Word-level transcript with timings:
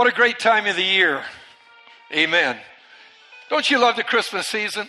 What 0.00 0.08
a 0.08 0.16
great 0.16 0.38
time 0.38 0.64
of 0.64 0.76
the 0.76 0.82
year. 0.82 1.22
Amen. 2.10 2.56
Don't 3.50 3.70
you 3.70 3.78
love 3.78 3.96
the 3.96 4.02
Christmas 4.02 4.46
season? 4.46 4.88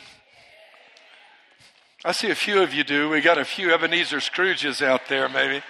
I 2.05 2.13
see 2.13 2.29
a 2.29 2.35
few 2.35 2.61
of 2.61 2.73
you 2.73 2.85
do. 2.85 3.09
We 3.09 3.19
got 3.19 3.37
a 3.37 3.43
few 3.43 3.73
Ebenezer 3.73 4.19
Scrooges 4.19 4.81
out 4.81 5.09
there, 5.09 5.27
maybe. 5.27 5.63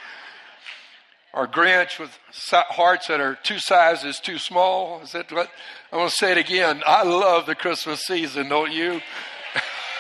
Or 1.34 1.48
Grinch 1.48 1.98
with 1.98 2.20
hearts 2.52 3.08
that 3.08 3.20
are 3.20 3.34
two 3.34 3.58
sizes 3.58 4.20
too 4.20 4.38
small. 4.38 5.01
Is 5.01 5.13
that 5.13 5.31
what? 5.31 5.49
I 5.92 5.97
want 5.97 6.12
to 6.12 6.15
say 6.15 6.33
it 6.33 6.37
again. 6.37 6.83
I 6.85 7.01
love 7.01 7.47
the 7.47 7.55
Christmas 7.55 8.01
season, 8.01 8.47
don't 8.47 8.71
you? 8.71 9.01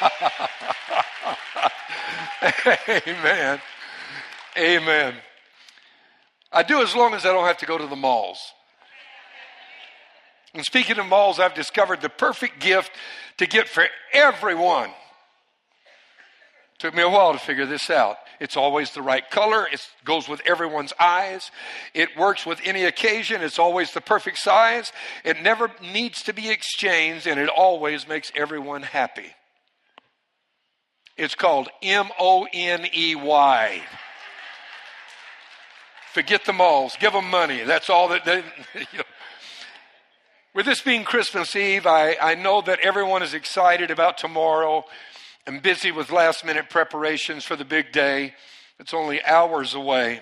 Amen. 3.07 3.59
Amen. 4.55 5.15
I 6.51 6.61
do 6.61 6.83
as 6.83 6.95
long 6.95 7.15
as 7.15 7.25
I 7.25 7.29
don't 7.29 7.47
have 7.47 7.57
to 7.57 7.65
go 7.65 7.79
to 7.79 7.87
the 7.87 7.95
malls. 7.95 8.53
And 10.53 10.65
speaking 10.65 10.99
of 10.99 11.05
malls, 11.05 11.39
I've 11.39 11.53
discovered 11.53 12.01
the 12.01 12.09
perfect 12.09 12.59
gift 12.59 12.91
to 13.37 13.47
get 13.47 13.69
for 13.69 13.85
everyone. 14.13 14.89
Took 16.79 16.95
me 16.95 17.03
a 17.03 17.09
while 17.09 17.33
to 17.33 17.39
figure 17.39 17.65
this 17.65 17.89
out. 17.89 18.17
It's 18.39 18.57
always 18.57 18.91
the 18.91 19.03
right 19.03 19.29
color. 19.29 19.67
It 19.71 19.87
goes 20.03 20.27
with 20.27 20.41
everyone's 20.47 20.93
eyes. 20.99 21.51
It 21.93 22.17
works 22.17 22.43
with 22.43 22.59
any 22.65 22.85
occasion. 22.85 23.43
It's 23.43 23.59
always 23.59 23.93
the 23.93 24.01
perfect 24.01 24.39
size. 24.39 24.91
It 25.23 25.43
never 25.43 25.71
needs 25.93 26.23
to 26.23 26.33
be 26.33 26.49
exchanged, 26.49 27.27
and 27.27 27.39
it 27.39 27.49
always 27.49 28.07
makes 28.07 28.31
everyone 28.35 28.81
happy. 28.81 29.35
It's 31.17 31.35
called 31.35 31.69
M 31.83 32.09
O 32.19 32.47
N 32.51 32.87
E 32.91 33.13
Y. 33.13 33.83
Forget 36.13 36.43
the 36.45 36.53
malls. 36.53 36.97
Give 36.99 37.13
them 37.13 37.29
money. 37.29 37.63
That's 37.63 37.91
all 37.91 38.07
that 38.07 38.25
they. 38.25 38.43
You 38.73 38.97
know. 38.97 39.03
With 40.53 40.65
this 40.65 40.81
being 40.81 41.05
Christmas 41.05 41.55
Eve, 41.55 41.87
I, 41.87 42.17
I 42.21 42.35
know 42.35 42.61
that 42.63 42.81
everyone 42.81 43.23
is 43.23 43.33
excited 43.33 43.89
about 43.89 44.17
tomorrow 44.17 44.83
and 45.47 45.61
busy 45.61 45.93
with 45.93 46.11
last 46.11 46.43
minute 46.43 46.69
preparations 46.69 47.45
for 47.45 47.55
the 47.55 47.63
big 47.63 47.93
day. 47.93 48.33
It's 48.77 48.93
only 48.93 49.23
hours 49.23 49.75
away. 49.75 50.19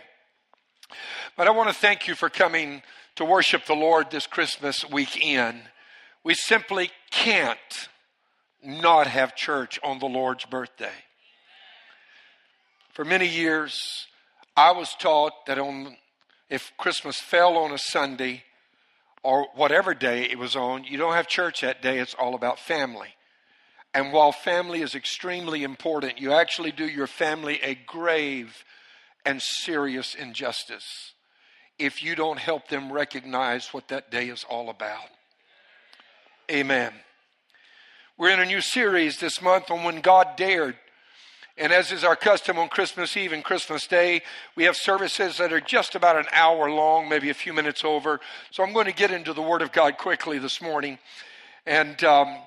But 1.35 1.47
I 1.47 1.49
want 1.49 1.69
to 1.69 1.73
thank 1.75 2.07
you 2.07 2.13
for 2.13 2.29
coming 2.29 2.83
to 3.15 3.25
worship 3.25 3.65
the 3.65 3.73
Lord 3.73 4.11
this 4.11 4.27
Christmas 4.27 4.87
weekend. 4.87 5.63
We 6.23 6.35
simply 6.35 6.91
can't 7.09 7.89
not 8.63 9.07
have 9.07 9.35
church 9.35 9.79
on 9.83 9.97
the 9.97 10.05
Lord's 10.05 10.45
birthday. 10.45 10.93
For 12.93 13.03
many 13.03 13.27
years, 13.27 14.05
I 14.55 14.73
was 14.73 14.93
taught 14.93 15.47
that 15.47 15.57
on, 15.57 15.97
if 16.51 16.71
Christmas 16.77 17.19
fell 17.19 17.57
on 17.57 17.71
a 17.71 17.79
Sunday 17.79 18.43
or 19.23 19.47
whatever 19.55 19.93
day 19.93 20.23
it 20.23 20.37
was 20.37 20.55
on, 20.55 20.83
you 20.83 20.97
don't 20.97 21.13
have 21.13 21.27
church 21.27 21.61
that 21.61 21.81
day. 21.81 21.99
It's 21.99 22.13
all 22.13 22.35
about 22.35 22.59
family. 22.59 23.09
And 23.93 24.13
while 24.13 24.31
family 24.31 24.81
is 24.81 24.95
extremely 24.95 25.63
important, 25.63 26.19
you 26.19 26.31
actually 26.31 26.71
do 26.71 26.85
your 26.85 27.07
family 27.07 27.59
a 27.63 27.75
grave 27.75 28.63
and 29.25 29.41
serious 29.41 30.15
injustice 30.15 31.13
if 31.77 32.03
you 32.03 32.15
don't 32.15 32.39
help 32.39 32.67
them 32.67 32.91
recognize 32.91 33.73
what 33.73 33.87
that 33.87 34.11
day 34.11 34.29
is 34.29 34.45
all 34.49 34.69
about. 34.69 35.07
Amen. 36.51 36.93
We're 38.17 38.31
in 38.31 38.41
a 38.41 38.45
new 38.45 38.61
series 38.61 39.19
this 39.19 39.41
month 39.41 39.71
on 39.71 39.83
when 39.83 40.01
God 40.01 40.35
dared. 40.35 40.75
And 41.59 41.73
as 41.73 41.91
is 41.91 42.05
our 42.05 42.15
custom 42.15 42.57
on 42.57 42.69
Christmas 42.69 43.17
Eve 43.17 43.33
and 43.33 43.43
Christmas 43.43 43.85
Day, 43.85 44.21
we 44.55 44.63
have 44.63 44.77
services 44.77 45.39
that 45.39 45.51
are 45.51 45.59
just 45.59 45.93
about 45.93 46.15
an 46.15 46.23
hour 46.31 46.71
long, 46.71 47.09
maybe 47.09 47.29
a 47.29 47.33
few 47.33 47.51
minutes 47.51 47.83
over. 47.83 48.21
So 48.49 48.63
I'm 48.63 48.71
going 48.71 48.85
to 48.85 48.93
get 48.93 49.11
into 49.11 49.33
the 49.33 49.41
Word 49.41 49.61
of 49.61 49.73
God 49.73 49.97
quickly 49.97 50.39
this 50.39 50.61
morning. 50.61 50.99
And 51.65 52.01
um, 52.05 52.37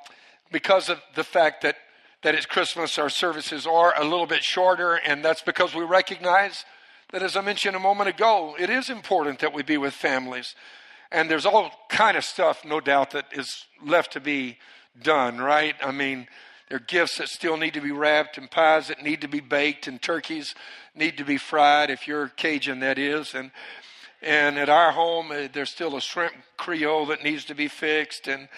because 0.50 0.88
of 0.88 0.98
the 1.14 1.24
fact 1.24 1.60
that, 1.60 1.76
that 2.22 2.34
it's 2.34 2.46
Christmas, 2.46 2.98
our 2.98 3.10
services 3.10 3.66
are 3.66 3.92
a 4.00 4.02
little 4.02 4.24
bit 4.24 4.42
shorter, 4.42 4.94
and 4.94 5.22
that's 5.22 5.42
because 5.42 5.74
we 5.74 5.84
recognize 5.84 6.64
that, 7.10 7.22
as 7.22 7.36
I 7.36 7.42
mentioned 7.42 7.76
a 7.76 7.80
moment 7.80 8.08
ago, 8.08 8.56
it 8.58 8.70
is 8.70 8.88
important 8.88 9.40
that 9.40 9.52
we 9.52 9.62
be 9.62 9.76
with 9.76 9.92
families. 9.92 10.54
And 11.10 11.30
there's 11.30 11.44
all 11.44 11.70
kind 11.90 12.16
of 12.16 12.24
stuff, 12.24 12.64
no 12.64 12.80
doubt, 12.80 13.10
that 13.10 13.26
is 13.32 13.66
left 13.84 14.14
to 14.14 14.20
be 14.20 14.56
done, 15.02 15.36
right? 15.36 15.74
I 15.84 15.92
mean, 15.92 16.28
there 16.72 16.78
are 16.78 16.84
gifts 16.86 17.18
that 17.18 17.28
still 17.28 17.58
need 17.58 17.74
to 17.74 17.82
be 17.82 17.90
wrapped, 17.90 18.38
and 18.38 18.50
pies 18.50 18.88
that 18.88 19.02
need 19.02 19.20
to 19.20 19.28
be 19.28 19.40
baked, 19.40 19.86
and 19.86 20.00
turkeys 20.00 20.54
need 20.94 21.18
to 21.18 21.22
be 21.22 21.36
fried, 21.36 21.90
if 21.90 22.08
you're 22.08 22.28
Cajun, 22.28 22.80
that 22.80 22.98
is. 22.98 23.34
And 23.34 23.50
and 24.22 24.56
at 24.56 24.70
our 24.70 24.92
home, 24.92 25.32
uh, 25.32 25.48
there's 25.52 25.68
still 25.68 25.96
a 25.96 26.00
shrimp 26.00 26.32
Creole 26.56 27.04
that 27.08 27.22
needs 27.22 27.44
to 27.44 27.54
be 27.54 27.68
fixed, 27.68 28.26
and 28.26 28.48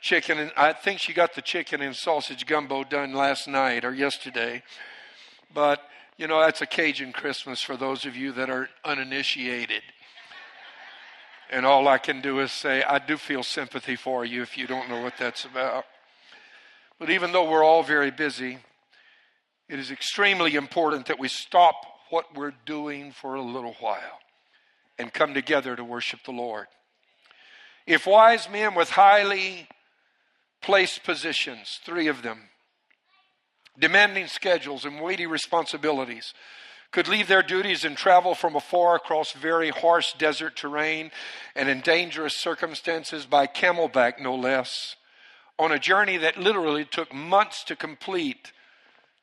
chicken. 0.00 0.38
And 0.38 0.52
I 0.56 0.72
think 0.72 1.00
she 1.00 1.12
got 1.12 1.34
the 1.34 1.42
chicken 1.42 1.82
and 1.82 1.96
sausage 1.96 2.46
gumbo 2.46 2.84
done 2.84 3.12
last 3.12 3.48
night 3.48 3.84
or 3.84 3.92
yesterday. 3.92 4.62
But 5.52 5.80
you 6.16 6.28
know, 6.28 6.38
that's 6.38 6.62
a 6.62 6.66
Cajun 6.66 7.10
Christmas 7.10 7.60
for 7.60 7.76
those 7.76 8.04
of 8.04 8.14
you 8.14 8.30
that 8.34 8.50
are 8.50 8.68
uninitiated. 8.84 9.82
And 11.50 11.66
all 11.66 11.88
I 11.88 11.98
can 11.98 12.20
do 12.20 12.38
is 12.38 12.52
say, 12.52 12.84
I 12.84 13.00
do 13.00 13.16
feel 13.16 13.42
sympathy 13.42 13.96
for 13.96 14.24
you 14.24 14.42
if 14.42 14.56
you 14.56 14.68
don't 14.68 14.88
know 14.88 15.02
what 15.02 15.14
that's 15.18 15.44
about. 15.44 15.86
But 16.98 17.10
even 17.10 17.32
though 17.32 17.50
we're 17.50 17.64
all 17.64 17.82
very 17.82 18.10
busy, 18.10 18.58
it 19.68 19.78
is 19.78 19.90
extremely 19.90 20.54
important 20.54 21.06
that 21.06 21.18
we 21.18 21.28
stop 21.28 21.74
what 22.10 22.36
we're 22.36 22.54
doing 22.64 23.12
for 23.12 23.34
a 23.34 23.42
little 23.42 23.76
while 23.80 24.20
and 24.98 25.12
come 25.12 25.34
together 25.34 25.74
to 25.74 25.84
worship 25.84 26.20
the 26.24 26.32
Lord. 26.32 26.66
If 27.86 28.06
wise 28.06 28.48
men 28.48 28.74
with 28.74 28.90
highly 28.90 29.68
placed 30.62 31.02
positions, 31.04 31.80
three 31.84 32.06
of 32.06 32.22
them, 32.22 32.48
demanding 33.78 34.28
schedules 34.28 34.84
and 34.84 35.00
weighty 35.00 35.26
responsibilities, 35.26 36.32
could 36.92 37.08
leave 37.08 37.26
their 37.26 37.42
duties 37.42 37.84
and 37.84 37.96
travel 37.96 38.34
from 38.36 38.54
afar 38.54 38.94
across 38.94 39.32
very 39.32 39.70
harsh 39.70 40.12
desert 40.14 40.54
terrain 40.54 41.10
and 41.56 41.68
in 41.68 41.80
dangerous 41.80 42.36
circumstances 42.36 43.26
by 43.26 43.48
camelback, 43.48 44.20
no 44.20 44.34
less, 44.34 44.94
on 45.58 45.72
a 45.72 45.78
journey 45.78 46.16
that 46.16 46.36
literally 46.36 46.84
took 46.84 47.12
months 47.12 47.64
to 47.64 47.76
complete 47.76 48.52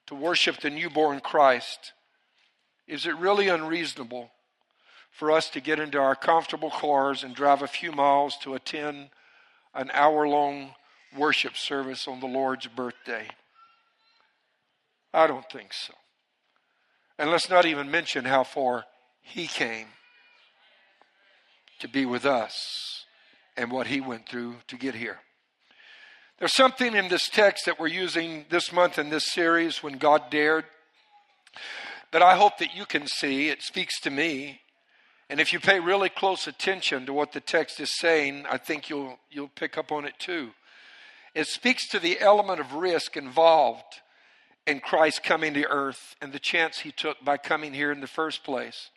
to 0.08 0.16
worship 0.16 0.60
the 0.60 0.70
newborn 0.70 1.20
Christ, 1.20 1.94
is 2.88 3.06
it 3.06 3.16
really 3.18 3.48
unreasonable 3.48 4.32
for 5.12 5.32
us 5.32 5.50
to 5.50 5.62
get 5.62 5.80
into 5.80 6.00
our 6.00 6.16
comfortable 6.16 6.70
cars 6.70 7.24
and 7.24 7.36
drive 7.36 7.62
a 7.62 7.68
few 7.68 7.92
miles 7.92 8.38
to 8.38 8.54
attend 8.54 9.10
an 9.74 9.92
hour 9.94 10.28
long 10.28 10.74
worship 11.18 11.56
service 11.58 12.08
on 12.08 12.20
the 12.20 12.28
Lord's 12.28 12.68
birthday? 12.68 13.28
I 15.14 15.28
don't 15.28 15.50
think 15.52 15.74
so. 15.74 15.94
And 17.20 17.30
let's 17.30 17.50
not 17.50 17.66
even 17.66 17.92
mention 17.92 18.26
how 18.26 18.44
far 18.44 18.86
He 19.22 19.48
came 19.48 19.88
to 21.80 21.88
be 21.88 22.06
with 22.06 22.26
us 22.26 23.06
and 23.58 23.72
what 23.72 23.88
He 23.88 24.02
went 24.02 24.28
through 24.28 24.56
to 24.68 24.78
get 24.78 24.96
here. 24.96 25.20
There's 26.42 26.56
something 26.56 26.96
in 26.96 27.08
this 27.08 27.30
text 27.30 27.68
that 27.68 27.80
we're 27.80 27.86
using 27.86 28.46
this 28.50 28.74
month 28.74 28.98
in 28.98 29.12
this 29.12 29.32
series, 29.32 29.84
When 29.84 30.00
God 30.00 30.32
Dared, 30.32 30.66
that 32.12 32.24
I 32.24 32.36
hope 32.36 32.58
that 32.58 32.76
you 32.76 32.88
can 32.88 33.06
see. 33.06 33.50
It 33.50 33.62
speaks 33.62 34.02
to 34.02 34.10
me. 34.10 34.62
And 35.30 35.40
if 35.40 35.54
you 35.54 35.60
pay 35.60 35.80
really 35.80 36.10
close 36.10 36.48
attention 36.48 37.06
to 37.06 37.14
what 37.14 37.34
the 37.34 37.42
text 37.42 37.80
is 37.80 37.96
saying, 37.96 38.46
I 38.50 38.58
think 38.58 38.90
you'll, 38.90 39.20
you'll 39.30 39.50
pick 39.50 39.78
up 39.78 39.92
on 39.92 40.04
it 40.04 40.16
too. 40.18 40.50
It 41.36 41.46
speaks 41.46 41.88
to 41.90 42.00
the 42.00 42.20
element 42.20 42.60
of 42.60 42.74
risk 42.74 43.16
involved 43.16 44.02
in 44.66 44.80
Christ 44.80 45.22
coming 45.22 45.54
to 45.54 45.68
earth 45.68 46.16
and 46.24 46.34
the 46.34 46.40
chance 46.40 46.80
he 46.80 46.92
took 46.92 47.24
by 47.24 47.38
coming 47.38 47.72
here 47.72 47.92
in 47.92 48.02
the 48.02 48.08
first 48.08 48.44
place. 48.44 48.90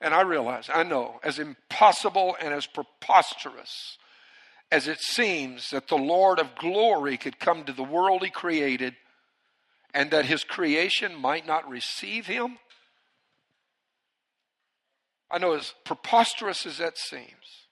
And 0.00 0.14
I 0.14 0.20
realize, 0.20 0.70
I 0.72 0.84
know, 0.84 1.18
as 1.24 1.40
impossible 1.40 2.36
and 2.40 2.54
as 2.54 2.66
preposterous 2.66 3.98
as 4.70 4.86
it 4.86 5.00
seems 5.00 5.70
that 5.70 5.88
the 5.88 5.96
Lord 5.96 6.38
of 6.38 6.54
glory 6.56 7.16
could 7.16 7.38
come 7.38 7.64
to 7.64 7.72
the 7.72 7.82
world 7.82 8.22
he 8.22 8.30
created 8.30 8.94
and 9.94 10.10
that 10.10 10.26
his 10.26 10.44
creation 10.44 11.14
might 11.14 11.46
not 11.46 11.68
receive 11.68 12.26
him? 12.26 12.58
I 15.30 15.38
know 15.38 15.54
as 15.54 15.74
preposterous 15.84 16.66
as 16.66 16.78
that 16.78 16.98
seems. 16.98 17.66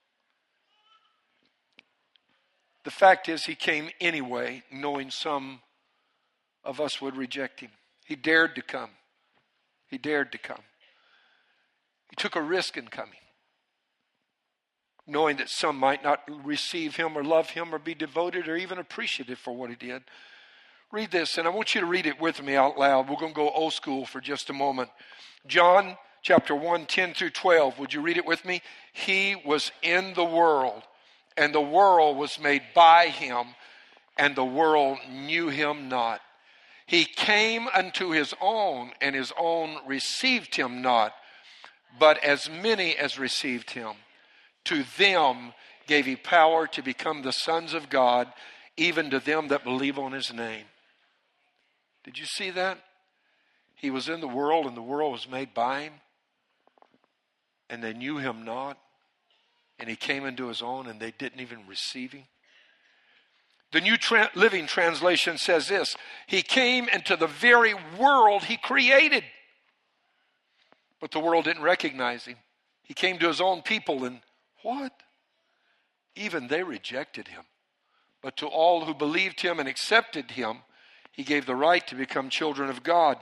The 2.83 2.91
fact 2.91 3.27
is, 3.27 3.45
he 3.45 3.55
came 3.55 3.89
anyway, 3.99 4.63
knowing 4.71 5.11
some 5.11 5.59
of 6.63 6.79
us 6.79 7.01
would 7.01 7.17
reject 7.17 7.59
him. 7.59 7.71
He 8.05 8.15
dared 8.15 8.55
to 8.55 8.61
come. 8.61 8.91
He 9.87 9.97
dared 9.97 10.31
to 10.31 10.37
come. 10.37 10.61
He 12.09 12.15
took 12.15 12.35
a 12.35 12.41
risk 12.41 12.77
in 12.77 12.87
coming 12.87 13.19
knowing 15.07 15.37
that 15.37 15.49
some 15.49 15.77
might 15.77 16.03
not 16.03 16.21
receive 16.45 16.97
him 16.97 17.17
or 17.17 17.23
love 17.23 17.51
him 17.51 17.73
or 17.73 17.79
be 17.79 17.95
devoted 17.95 18.47
or 18.47 18.57
even 18.57 18.77
appreciative 18.77 19.39
for 19.39 19.55
what 19.55 19.69
he 19.69 19.75
did. 19.75 20.03
Read 20.91 21.11
this, 21.11 21.37
and 21.37 21.47
I 21.47 21.51
want 21.51 21.73
you 21.73 21.81
to 21.81 21.87
read 21.87 22.05
it 22.05 22.19
with 22.19 22.41
me 22.41 22.55
out 22.55 22.77
loud. 22.77 23.09
We're 23.09 23.15
going 23.15 23.33
to 23.33 23.35
go 23.35 23.49
old 23.49 23.73
school 23.73 24.05
for 24.05 24.21
just 24.21 24.49
a 24.49 24.53
moment. 24.53 24.89
John 25.47 25.97
chapter 26.21 26.55
1, 26.55 26.85
10 26.85 27.13
through 27.13 27.31
12. 27.31 27.79
Would 27.79 27.93
you 27.93 28.01
read 28.01 28.17
it 28.17 28.25
with 28.25 28.45
me? 28.45 28.61
He 28.93 29.35
was 29.45 29.71
in 29.81 30.13
the 30.13 30.25
world, 30.25 30.83
and 31.35 31.53
the 31.53 31.61
world 31.61 32.17
was 32.17 32.39
made 32.39 32.63
by 32.73 33.07
him, 33.07 33.47
and 34.17 34.35
the 34.35 34.45
world 34.45 34.97
knew 35.09 35.49
him 35.49 35.89
not. 35.89 36.21
He 36.85 37.03
came 37.03 37.67
unto 37.73 38.11
his 38.11 38.33
own, 38.41 38.91
and 39.01 39.13
his 39.13 39.33
own 39.37 39.77
received 39.85 40.55
him 40.55 40.81
not. 40.81 41.13
But 41.99 42.23
as 42.23 42.49
many 42.49 42.95
as 42.95 43.19
received 43.19 43.71
him, 43.71 43.95
to 44.67 44.83
them 44.97 45.53
gave 45.87 46.05
he 46.05 46.15
power 46.15 46.67
to 46.67 46.81
become 46.81 47.21
the 47.21 47.31
sons 47.31 47.73
of 47.73 47.89
God, 47.89 48.31
even 48.75 49.09
to 49.09 49.19
them 49.19 49.47
that 49.47 49.63
believe 49.63 49.97
on 49.97 50.11
his 50.11 50.33
name. 50.33 50.65
Did 52.03 52.19
you 52.19 52.25
see 52.25 52.51
that? 52.51 52.77
He 53.75 53.89
was 53.89 54.09
in 54.09 54.21
the 54.21 54.27
world, 54.27 54.65
and 54.65 54.75
the 54.75 54.81
world 54.81 55.13
was 55.13 55.29
made 55.29 55.53
by 55.53 55.83
him, 55.83 55.93
and 57.69 57.83
they 57.83 57.93
knew 57.93 58.17
him 58.17 58.43
not. 58.43 58.77
And 59.79 59.89
he 59.89 59.95
came 59.95 60.25
into 60.25 60.47
his 60.47 60.61
own, 60.61 60.87
and 60.87 60.99
they 60.99 61.11
didn't 61.11 61.39
even 61.39 61.67
receive 61.67 62.11
him. 62.11 62.23
The 63.71 63.81
New 63.81 63.97
Tra- 63.97 64.31
Living 64.33 64.65
Translation 64.65 65.37
says 65.37 65.67
this 65.67 65.95
He 66.25 66.41
came 66.41 66.89
into 66.89 67.15
the 67.15 67.27
very 67.27 67.75
world 67.97 68.45
he 68.45 68.57
created, 68.57 69.23
but 70.99 71.11
the 71.11 71.19
world 71.19 71.45
didn't 71.45 71.63
recognize 71.63 72.25
him. 72.25 72.37
He 72.83 72.93
came 72.93 73.19
to 73.19 73.27
his 73.27 73.41
own 73.41 73.61
people, 73.61 74.05
and 74.05 74.21
what? 74.63 74.91
Even 76.15 76.47
they 76.47 76.63
rejected 76.63 77.27
him. 77.27 77.43
But 78.21 78.37
to 78.37 78.47
all 78.47 78.85
who 78.85 78.93
believed 78.93 79.41
him 79.41 79.59
and 79.59 79.69
accepted 79.69 80.31
him, 80.31 80.59
he 81.11 81.23
gave 81.23 81.45
the 81.45 81.55
right 81.55 81.85
to 81.87 81.95
become 81.95 82.29
children 82.29 82.69
of 82.69 82.83
God. 82.83 83.17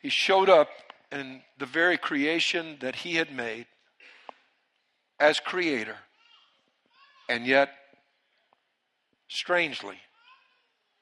He 0.00 0.08
showed 0.08 0.48
up 0.48 0.68
in 1.10 1.42
the 1.58 1.66
very 1.66 1.98
creation 1.98 2.76
that 2.80 2.96
he 2.96 3.16
had 3.16 3.32
made 3.32 3.66
as 5.20 5.40
creator, 5.40 5.96
and 7.28 7.46
yet 7.46 7.70
Strangely, 9.28 9.98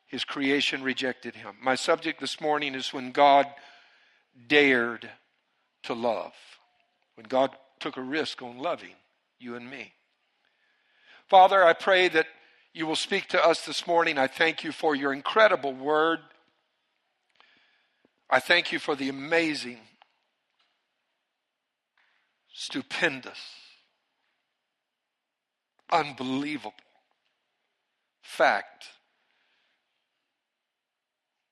his 0.06 0.24
creation 0.24 0.82
rejected 0.82 1.36
him. 1.36 1.54
My 1.62 1.76
subject 1.76 2.20
this 2.20 2.40
morning 2.40 2.74
is 2.74 2.92
when 2.92 3.12
God 3.12 3.46
dared 4.48 5.08
to 5.84 5.94
love, 5.94 6.32
when 7.14 7.26
God 7.26 7.50
took 7.80 7.96
a 7.96 8.02
risk 8.02 8.42
on 8.42 8.58
loving 8.58 8.94
you 9.38 9.54
and 9.54 9.70
me. 9.70 9.92
Father, 11.28 11.64
I 11.64 11.72
pray 11.72 12.08
that 12.08 12.26
you 12.72 12.86
will 12.86 12.96
speak 12.96 13.28
to 13.28 13.44
us 13.44 13.64
this 13.64 13.86
morning. 13.86 14.18
I 14.18 14.26
thank 14.26 14.62
you 14.62 14.72
for 14.72 14.94
your 14.94 15.12
incredible 15.12 15.72
word. 15.72 16.20
I 18.28 18.40
thank 18.40 18.72
you 18.72 18.78
for 18.78 18.94
the 18.94 19.08
amazing, 19.08 19.78
stupendous, 22.52 23.38
unbelievable 25.90 26.74
fact 28.22 28.86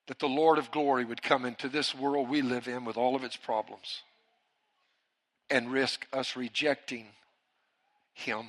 that 0.07 0.19
the 0.19 0.27
Lord 0.27 0.57
of 0.57 0.71
glory 0.71 1.05
would 1.05 1.23
come 1.23 1.45
into 1.45 1.67
this 1.69 1.95
world 1.95 2.29
we 2.29 2.41
live 2.41 2.67
in 2.67 2.85
with 2.85 2.97
all 2.97 3.15
of 3.15 3.23
its 3.23 3.37
problems 3.37 4.03
and 5.49 5.71
risk 5.71 6.07
us 6.11 6.35
rejecting 6.35 7.07
him 8.13 8.47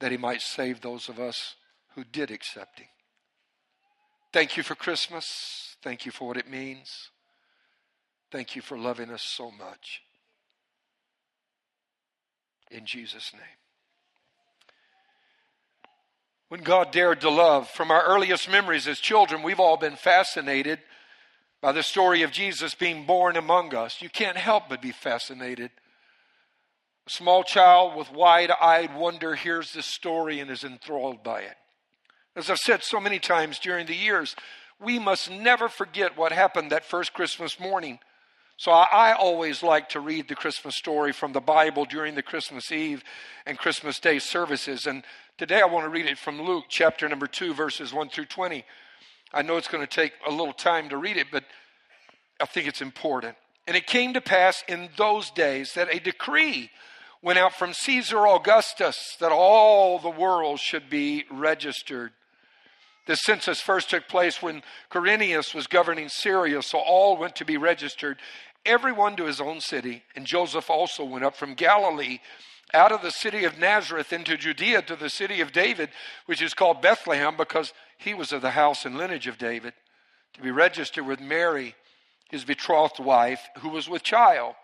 that 0.00 0.10
he 0.10 0.16
might 0.16 0.42
save 0.42 0.80
those 0.80 1.08
of 1.08 1.18
us 1.18 1.56
who 1.94 2.04
did 2.04 2.30
accept 2.30 2.80
him. 2.80 2.88
Thank 4.32 4.56
you 4.56 4.62
for 4.62 4.74
Christmas. 4.74 5.76
Thank 5.82 6.06
you 6.06 6.12
for 6.12 6.28
what 6.28 6.36
it 6.36 6.48
means. 6.48 7.10
Thank 8.30 8.54
you 8.54 8.62
for 8.62 8.76
loving 8.76 9.10
us 9.10 9.22
so 9.22 9.50
much. 9.50 10.02
In 12.70 12.84
Jesus' 12.84 13.32
name 13.32 13.58
when 16.48 16.62
God 16.62 16.90
dared 16.90 17.20
to 17.20 17.30
love. 17.30 17.68
From 17.68 17.90
our 17.90 18.02
earliest 18.02 18.50
memories 18.50 18.88
as 18.88 18.98
children, 18.98 19.42
we've 19.42 19.60
all 19.60 19.76
been 19.76 19.96
fascinated 19.96 20.80
by 21.60 21.72
the 21.72 21.82
story 21.82 22.22
of 22.22 22.30
Jesus 22.30 22.74
being 22.74 23.04
born 23.04 23.36
among 23.36 23.74
us. 23.74 24.00
You 24.00 24.08
can't 24.08 24.36
help 24.36 24.64
but 24.68 24.82
be 24.82 24.92
fascinated. 24.92 25.70
A 27.06 27.10
small 27.10 27.42
child 27.42 27.96
with 27.96 28.12
wide 28.12 28.50
eyed 28.60 28.94
wonder 28.94 29.34
hears 29.34 29.72
this 29.72 29.86
story 29.86 30.40
and 30.40 30.50
is 30.50 30.64
enthralled 30.64 31.22
by 31.22 31.40
it. 31.40 31.56
As 32.36 32.50
I've 32.50 32.58
said 32.58 32.82
so 32.82 33.00
many 33.00 33.18
times 33.18 33.58
during 33.58 33.86
the 33.86 33.96
years, 33.96 34.36
we 34.80 34.98
must 34.98 35.30
never 35.30 35.68
forget 35.68 36.16
what 36.16 36.30
happened 36.30 36.70
that 36.70 36.84
first 36.84 37.12
Christmas 37.12 37.58
morning. 37.58 37.98
So 38.56 38.72
I, 38.72 39.12
always 39.12 39.62
like 39.62 39.88
to 39.90 40.00
read 40.00 40.28
the 40.28 40.34
Christmas 40.34 40.76
story 40.76 41.12
from 41.12 41.32
the 41.32 41.40
Bible 41.40 41.84
during 41.84 42.16
the 42.16 42.22
Christmas 42.22 42.72
Eve 42.72 43.04
and 43.46 43.56
Christmas 43.56 44.00
Day 44.00 44.18
services. 44.18 44.84
And 44.84 45.04
Today 45.38 45.60
I 45.60 45.66
want 45.66 45.84
to 45.84 45.88
read 45.88 46.06
it 46.06 46.18
from 46.18 46.42
Luke 46.42 46.64
chapter 46.68 47.08
number 47.08 47.28
2, 47.28 47.54
verses 47.54 47.94
1 47.94 48.08
through 48.08 48.24
20. 48.24 48.64
I 49.32 49.42
know 49.42 49.56
it's 49.56 49.68
going 49.68 49.86
to 49.86 49.92
take 49.92 50.12
a 50.26 50.30
little 50.30 50.52
time 50.52 50.88
to 50.88 50.96
read 50.96 51.16
it, 51.16 51.28
but 51.30 51.44
I 52.40 52.46
think 52.46 52.66
it's 52.66 52.80
important. 52.80 53.36
And 53.66 53.76
it 53.76 53.86
came 53.86 54.14
to 54.14 54.20
pass 54.20 54.62
in 54.66 54.88
those 54.96 55.30
days 55.30 55.74
that 55.74 55.94
a 55.94 56.00
decree 56.00 56.70
went 57.22 57.38
out 57.38 57.52
from 57.52 57.72
Caesar 57.72 58.26
Augustus 58.26 59.16
that 59.20 59.32
all 59.32 59.98
the 59.98 60.08
world 60.08 60.60
should 60.60 60.88
be 60.88 61.24
registered. 61.30 62.12
The 63.06 63.16
census 63.16 63.60
first 63.60 63.90
took 63.90 64.06
place 64.08 64.42
when 64.42 64.62
Quirinius 64.90 65.54
was 65.54 65.66
governing 65.66 66.08
Syria, 66.08 66.62
so 66.62 66.78
all 66.78 67.16
went 67.16 67.36
to 67.36 67.44
be 67.44 67.56
registered, 67.56 68.18
everyone 68.64 69.16
to 69.16 69.24
his 69.24 69.40
own 69.40 69.60
city. 69.60 70.02
And 70.14 70.26
Joseph 70.26 70.70
also 70.70 71.04
went 71.04 71.24
up 71.24 71.34
from 71.34 71.54
Galilee 71.54 72.18
out 72.74 72.92
of 72.92 73.02
the 73.02 73.10
city 73.10 73.44
of 73.44 73.58
Nazareth 73.58 74.12
into 74.12 74.36
Judea 74.36 74.82
to 74.82 74.96
the 74.96 75.08
city 75.08 75.40
of 75.40 75.52
David, 75.52 75.88
which 76.26 76.42
is 76.42 76.54
called 76.54 76.82
Bethlehem 76.82 77.36
because 77.36 77.72
he 77.98 78.14
was 78.14 78.32
of 78.32 78.42
the 78.42 78.52
house 78.52 78.84
and 78.84 78.96
lineage 78.96 79.26
of 79.26 79.38
David, 79.38 79.74
to 80.34 80.42
be 80.42 80.50
registered 80.50 81.06
with 81.06 81.20
Mary, 81.20 81.74
his 82.30 82.44
betrothed 82.44 82.98
wife, 82.98 83.48
who 83.58 83.68
was 83.68 83.88
with 83.88 84.02
child. 84.02 84.54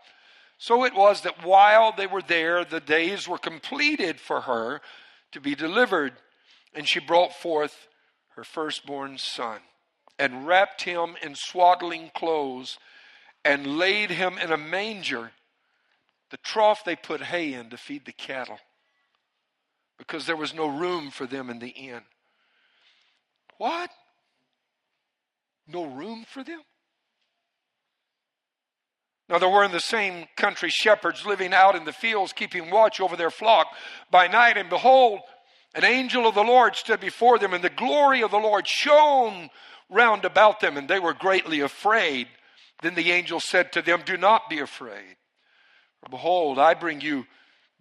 So 0.56 0.84
it 0.84 0.94
was 0.94 1.22
that 1.22 1.44
while 1.44 1.92
they 1.92 2.06
were 2.06 2.22
there, 2.22 2.64
the 2.64 2.80
days 2.80 3.28
were 3.28 3.38
completed 3.38 4.20
for 4.20 4.42
her 4.42 4.80
to 5.32 5.40
be 5.40 5.54
delivered, 5.54 6.14
and 6.74 6.88
she 6.88 7.00
brought 7.00 7.34
forth 7.34 7.88
her 8.36 8.44
firstborn 8.44 9.18
son, 9.18 9.60
and 10.18 10.46
wrapped 10.46 10.82
him 10.82 11.16
in 11.22 11.34
swaddling 11.34 12.10
clothes, 12.14 12.78
and 13.44 13.78
laid 13.78 14.10
him 14.10 14.38
in 14.38 14.52
a 14.52 14.56
manger 14.56 15.32
the 16.34 16.38
trough 16.38 16.84
they 16.84 16.96
put 16.96 17.22
hay 17.22 17.54
in 17.54 17.70
to 17.70 17.76
feed 17.76 18.04
the 18.06 18.12
cattle 18.12 18.58
because 19.98 20.26
there 20.26 20.36
was 20.36 20.52
no 20.52 20.66
room 20.66 21.12
for 21.12 21.26
them 21.26 21.48
in 21.48 21.60
the 21.60 21.68
inn. 21.68 22.02
What? 23.58 23.90
No 25.66 25.84
room 25.84 26.24
for 26.28 26.44
them? 26.44 26.60
Now, 29.28 29.38
there 29.38 29.48
were 29.48 29.64
in 29.64 29.72
the 29.72 29.80
same 29.80 30.26
country 30.36 30.68
shepherds 30.68 31.24
living 31.24 31.54
out 31.54 31.76
in 31.76 31.84
the 31.84 31.92
fields, 31.92 32.34
keeping 32.34 32.70
watch 32.70 33.00
over 33.00 33.16
their 33.16 33.30
flock 33.30 33.68
by 34.10 34.26
night, 34.28 34.58
and 34.58 34.68
behold, 34.68 35.20
an 35.74 35.82
angel 35.82 36.26
of 36.26 36.34
the 36.34 36.42
Lord 36.42 36.76
stood 36.76 37.00
before 37.00 37.38
them, 37.38 37.54
and 37.54 37.64
the 37.64 37.70
glory 37.70 38.22
of 38.22 38.30
the 38.30 38.36
Lord 38.36 38.68
shone 38.68 39.48
round 39.88 40.26
about 40.26 40.60
them, 40.60 40.76
and 40.76 40.88
they 40.88 41.00
were 41.00 41.14
greatly 41.14 41.60
afraid. 41.60 42.28
Then 42.82 42.94
the 42.94 43.12
angel 43.12 43.40
said 43.40 43.72
to 43.72 43.82
them, 43.82 44.02
Do 44.04 44.18
not 44.18 44.50
be 44.50 44.58
afraid. 44.58 45.16
For 46.02 46.10
behold, 46.10 46.58
I 46.58 46.74
bring 46.74 47.00
you 47.00 47.24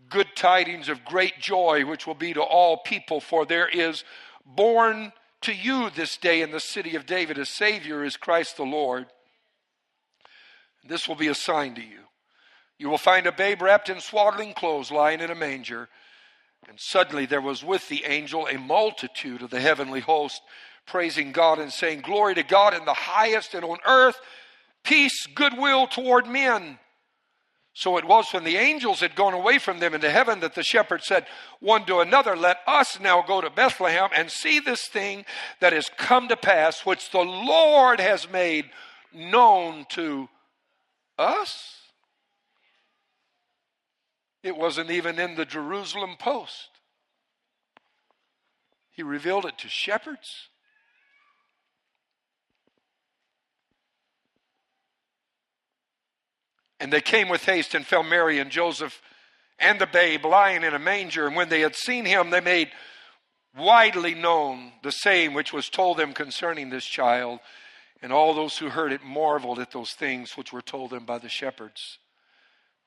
good 0.10 0.27
tidings 0.36 0.88
of 0.88 1.03
great 1.03 1.39
joy, 1.39 1.86
which 1.86 2.08
will 2.08 2.15
be 2.15 2.34
to 2.34 2.42
all 2.42 2.77
people, 2.77 3.20
for 3.20 3.46
there 3.46 3.68
is 3.68 4.06
born 4.46 5.12
to 5.44 5.54
you 5.54 5.90
this 5.90 6.18
day 6.18 6.42
in 6.42 6.52
the 6.52 6.60
city 6.60 6.96
of 6.96 7.06
David 7.06 7.38
a 7.38 7.46
Savior 7.46 8.04
is 8.04 8.18
Christ 8.18 8.58
the 8.58 8.64
Lord. 8.64 9.06
This 10.88 11.08
will 11.08 11.16
be 11.16 11.28
a 11.28 11.36
sign 11.36 11.76
to 11.76 11.82
you. 11.82 12.00
You 12.78 12.90
will 12.90 12.98
find 12.98 13.28
a 13.28 13.32
babe 13.32 13.62
wrapped 13.62 13.90
in 13.90 14.00
swaddling 14.00 14.54
clothes 14.54 14.92
lying 14.92 15.22
in 15.22 15.30
a 15.30 15.36
manger. 15.36 15.88
And 16.68 16.80
suddenly 16.80 17.26
there 17.26 17.42
was 17.42 17.64
with 17.64 17.88
the 17.90 18.06
angel 18.06 18.48
a 18.48 18.58
multitude 18.58 19.42
of 19.42 19.50
the 19.50 19.60
heavenly 19.60 20.00
host, 20.00 20.42
praising 20.86 21.32
God 21.32 21.60
and 21.60 21.72
saying, 21.72 22.02
Glory 22.02 22.36
to 22.36 22.44
God 22.44 22.74
in 22.74 22.86
the 22.86 22.94
highest, 22.94 23.54
and 23.54 23.64
on 23.64 23.78
earth 23.86 24.20
peace, 24.84 25.26
goodwill 25.28 25.88
toward 25.88 26.28
men. 26.28 26.78
So 27.74 27.98
it 27.98 28.06
was 28.06 28.32
when 28.32 28.44
the 28.44 28.58
angels 28.58 29.00
had 29.00 29.15
gone 29.15 29.34
away 29.34 29.58
from 29.58 29.80
them 29.80 29.96
into 29.96 30.12
heaven 30.12 30.42
that 30.42 30.53
the 30.53 30.63
shepherds 30.63 31.08
said 31.08 31.25
one 31.60 31.86
to 31.86 32.00
another, 32.00 32.36
Let 32.36 32.58
us 32.68 33.00
now 33.00 33.24
go 33.24 33.42
to 33.42 33.50
Bethlehem 33.50 34.10
and 34.15 34.30
see 34.30 34.60
this 34.60 34.88
thing 34.88 35.25
that 35.60 35.74
has 35.74 35.89
come 35.98 36.27
to 36.27 36.38
pass, 36.38 36.86
which 36.86 37.10
the 37.10 37.24
Lord 37.24 38.00
has 38.00 38.30
made 38.30 38.70
known 39.12 39.86
to 39.89 40.30
us. 41.18 41.80
It 44.44 44.56
wasn't 44.56 44.92
even 44.92 45.20
in 45.20 45.36
the 45.36 45.46
Jerusalem 45.46 46.15
Post. 46.20 46.70
He 48.92 49.01
revealed 49.01 49.46
it 49.46 49.58
to 49.60 49.68
shepherds. 49.68 50.50
And 56.84 56.92
they 56.92 57.00
came 57.00 57.30
with 57.30 57.46
haste 57.46 57.75
and 57.75 57.86
found 57.86 58.10
Mary 58.10 58.40
and 58.40 58.52
Joseph 58.52 59.02
and 59.58 59.80
the 59.80 59.88
babe 59.88 60.25
lying 60.25 60.63
in 60.63 60.74
a 60.74 60.80
manger. 60.80 61.25
And 61.25 61.34
when 61.34 61.48
they 61.48 61.62
had 61.62 61.78
seen 61.78 62.04
him, 62.04 62.30
they 62.30 62.42
made 62.42 62.72
widely 63.58 64.13
known 64.13 64.74
the 64.84 64.92
saying 64.92 65.34
which 65.34 65.54
was 65.54 65.70
told 65.70 65.96
them 65.96 66.12
concerning 66.12 66.70
this 66.70 66.84
child. 66.84 67.40
And 68.02 68.12
all 68.12 68.34
those 68.34 68.58
who 68.58 68.68
heard 68.68 68.92
it 68.92 69.02
marveled 69.02 69.60
at 69.60 69.72
those 69.72 69.92
things 69.94 70.36
which 70.36 70.52
were 70.52 70.62
told 70.62 70.90
them 70.90 71.06
by 71.06 71.20
the 71.20 71.30
shepherds. 71.30 72.00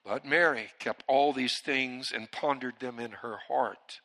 But 0.04 0.26
Mary 0.26 0.72
kept 0.78 1.02
all 1.06 1.32
these 1.32 1.58
things 1.64 2.12
and 2.12 2.30
pondered 2.30 2.78
them 2.80 2.98
in 2.98 3.12
her 3.12 3.38
heart. 3.48 4.00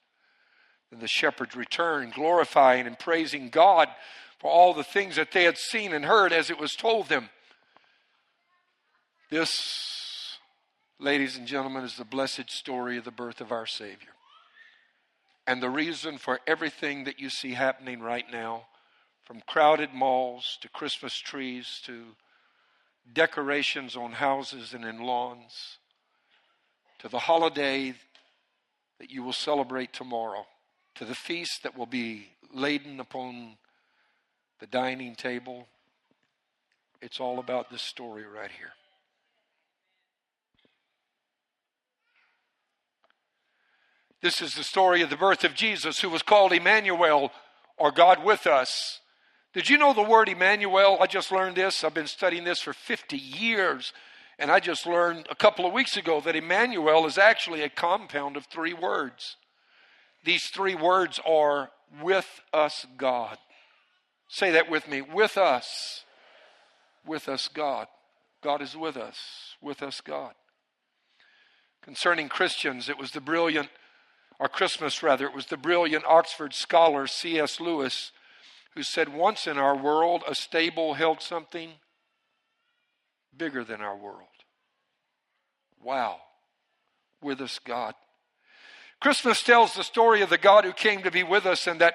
Then 0.89 1.01
the 1.01 1.07
shepherds 1.09 1.53
returned, 1.53 2.13
glorifying 2.13 2.87
and 2.87 2.97
praising 2.97 3.49
God 3.49 3.89
for 4.39 4.49
all 4.49 4.73
the 4.73 4.85
things 4.85 5.17
that 5.17 5.33
they 5.33 5.43
had 5.43 5.57
seen 5.57 5.91
and 5.91 6.05
heard 6.05 6.31
as 6.31 6.49
it 6.49 6.57
was 6.57 6.75
told 6.75 7.09
them. 7.09 7.29
This, 9.31 10.39
ladies 10.99 11.37
and 11.37 11.47
gentlemen, 11.47 11.85
is 11.85 11.95
the 11.95 12.03
blessed 12.03 12.49
story 12.49 12.97
of 12.97 13.05
the 13.05 13.11
birth 13.11 13.39
of 13.39 13.53
our 13.53 13.65
Savior. 13.65 14.09
And 15.47 15.63
the 15.63 15.69
reason 15.69 16.17
for 16.17 16.41
everything 16.45 17.05
that 17.05 17.17
you 17.17 17.29
see 17.29 17.53
happening 17.53 18.01
right 18.01 18.25
now, 18.29 18.65
from 19.23 19.41
crowded 19.47 19.93
malls 19.93 20.57
to 20.61 20.67
Christmas 20.67 21.17
trees 21.17 21.81
to 21.85 22.07
decorations 23.13 23.95
on 23.95 24.11
houses 24.11 24.73
and 24.73 24.83
in 24.83 24.99
lawns, 24.99 25.77
to 26.99 27.07
the 27.07 27.19
holiday 27.19 27.93
that 28.99 29.11
you 29.11 29.23
will 29.23 29.31
celebrate 29.31 29.93
tomorrow, 29.93 30.45
to 30.95 31.05
the 31.05 31.15
feast 31.15 31.63
that 31.63 31.77
will 31.77 31.85
be 31.85 32.27
laden 32.53 32.99
upon 32.99 33.55
the 34.59 34.67
dining 34.67 35.15
table. 35.15 35.69
It's 37.01 37.21
all 37.21 37.39
about 37.39 37.71
this 37.71 37.81
story 37.81 38.25
right 38.25 38.51
here. 38.51 38.73
This 44.21 44.41
is 44.41 44.53
the 44.53 44.63
story 44.63 45.01
of 45.01 45.09
the 45.09 45.17
birth 45.17 45.43
of 45.43 45.55
Jesus, 45.55 45.99
who 45.99 46.09
was 46.09 46.21
called 46.21 46.53
Emmanuel, 46.53 47.31
or 47.77 47.91
God 47.91 48.23
with 48.23 48.45
us. 48.45 48.99
Did 49.53 49.69
you 49.69 49.77
know 49.77 49.93
the 49.93 50.03
word 50.03 50.29
Emmanuel? 50.29 50.97
I 51.01 51.07
just 51.07 51.31
learned 51.31 51.57
this. 51.57 51.83
I've 51.83 51.93
been 51.93 52.07
studying 52.07 52.43
this 52.43 52.61
for 52.61 52.73
50 52.73 53.17
years. 53.17 53.91
And 54.39 54.49
I 54.49 54.59
just 54.59 54.87
learned 54.87 55.27
a 55.29 55.35
couple 55.35 55.65
of 55.65 55.73
weeks 55.73 55.97
ago 55.97 56.21
that 56.21 56.35
Emmanuel 56.35 57.05
is 57.05 57.17
actually 57.17 57.61
a 57.61 57.69
compound 57.69 58.37
of 58.37 58.45
three 58.45 58.73
words. 58.73 59.37
These 60.23 60.47
three 60.47 60.75
words 60.75 61.19
are 61.25 61.71
with 62.01 62.41
us 62.53 62.85
God. 62.97 63.37
Say 64.27 64.51
that 64.51 64.69
with 64.69 64.87
me. 64.87 65.01
With 65.01 65.37
us. 65.37 66.05
With 67.05 67.27
us 67.27 67.47
God. 67.47 67.87
God 68.41 68.61
is 68.61 68.77
with 68.77 68.97
us. 68.97 69.17
With 69.61 69.83
us 69.83 69.99
God. 69.99 70.33
Concerning 71.83 72.29
Christians, 72.29 72.89
it 72.89 72.97
was 72.97 73.11
the 73.11 73.21
brilliant, 73.21 73.69
or 74.41 74.49
Christmas 74.49 75.03
rather, 75.03 75.27
it 75.27 75.35
was 75.35 75.45
the 75.45 75.55
brilliant 75.55 76.03
Oxford 76.03 76.55
scholar 76.55 77.05
C.S. 77.05 77.59
Lewis 77.59 78.11
who 78.73 78.81
said, 78.81 79.07
Once 79.07 79.45
in 79.45 79.59
our 79.59 79.77
world, 79.77 80.23
a 80.27 80.33
stable 80.33 80.95
held 80.95 81.21
something 81.21 81.73
bigger 83.37 83.63
than 83.63 83.81
our 83.81 83.95
world. 83.95 84.25
Wow. 85.79 86.17
With 87.21 87.39
us, 87.39 87.59
God. 87.63 87.93
Christmas 88.99 89.43
tells 89.43 89.75
the 89.75 89.83
story 89.83 90.23
of 90.23 90.31
the 90.31 90.39
God 90.39 90.65
who 90.65 90.73
came 90.73 91.03
to 91.03 91.11
be 91.11 91.21
with 91.21 91.45
us 91.45 91.67
and 91.67 91.79
that 91.79 91.93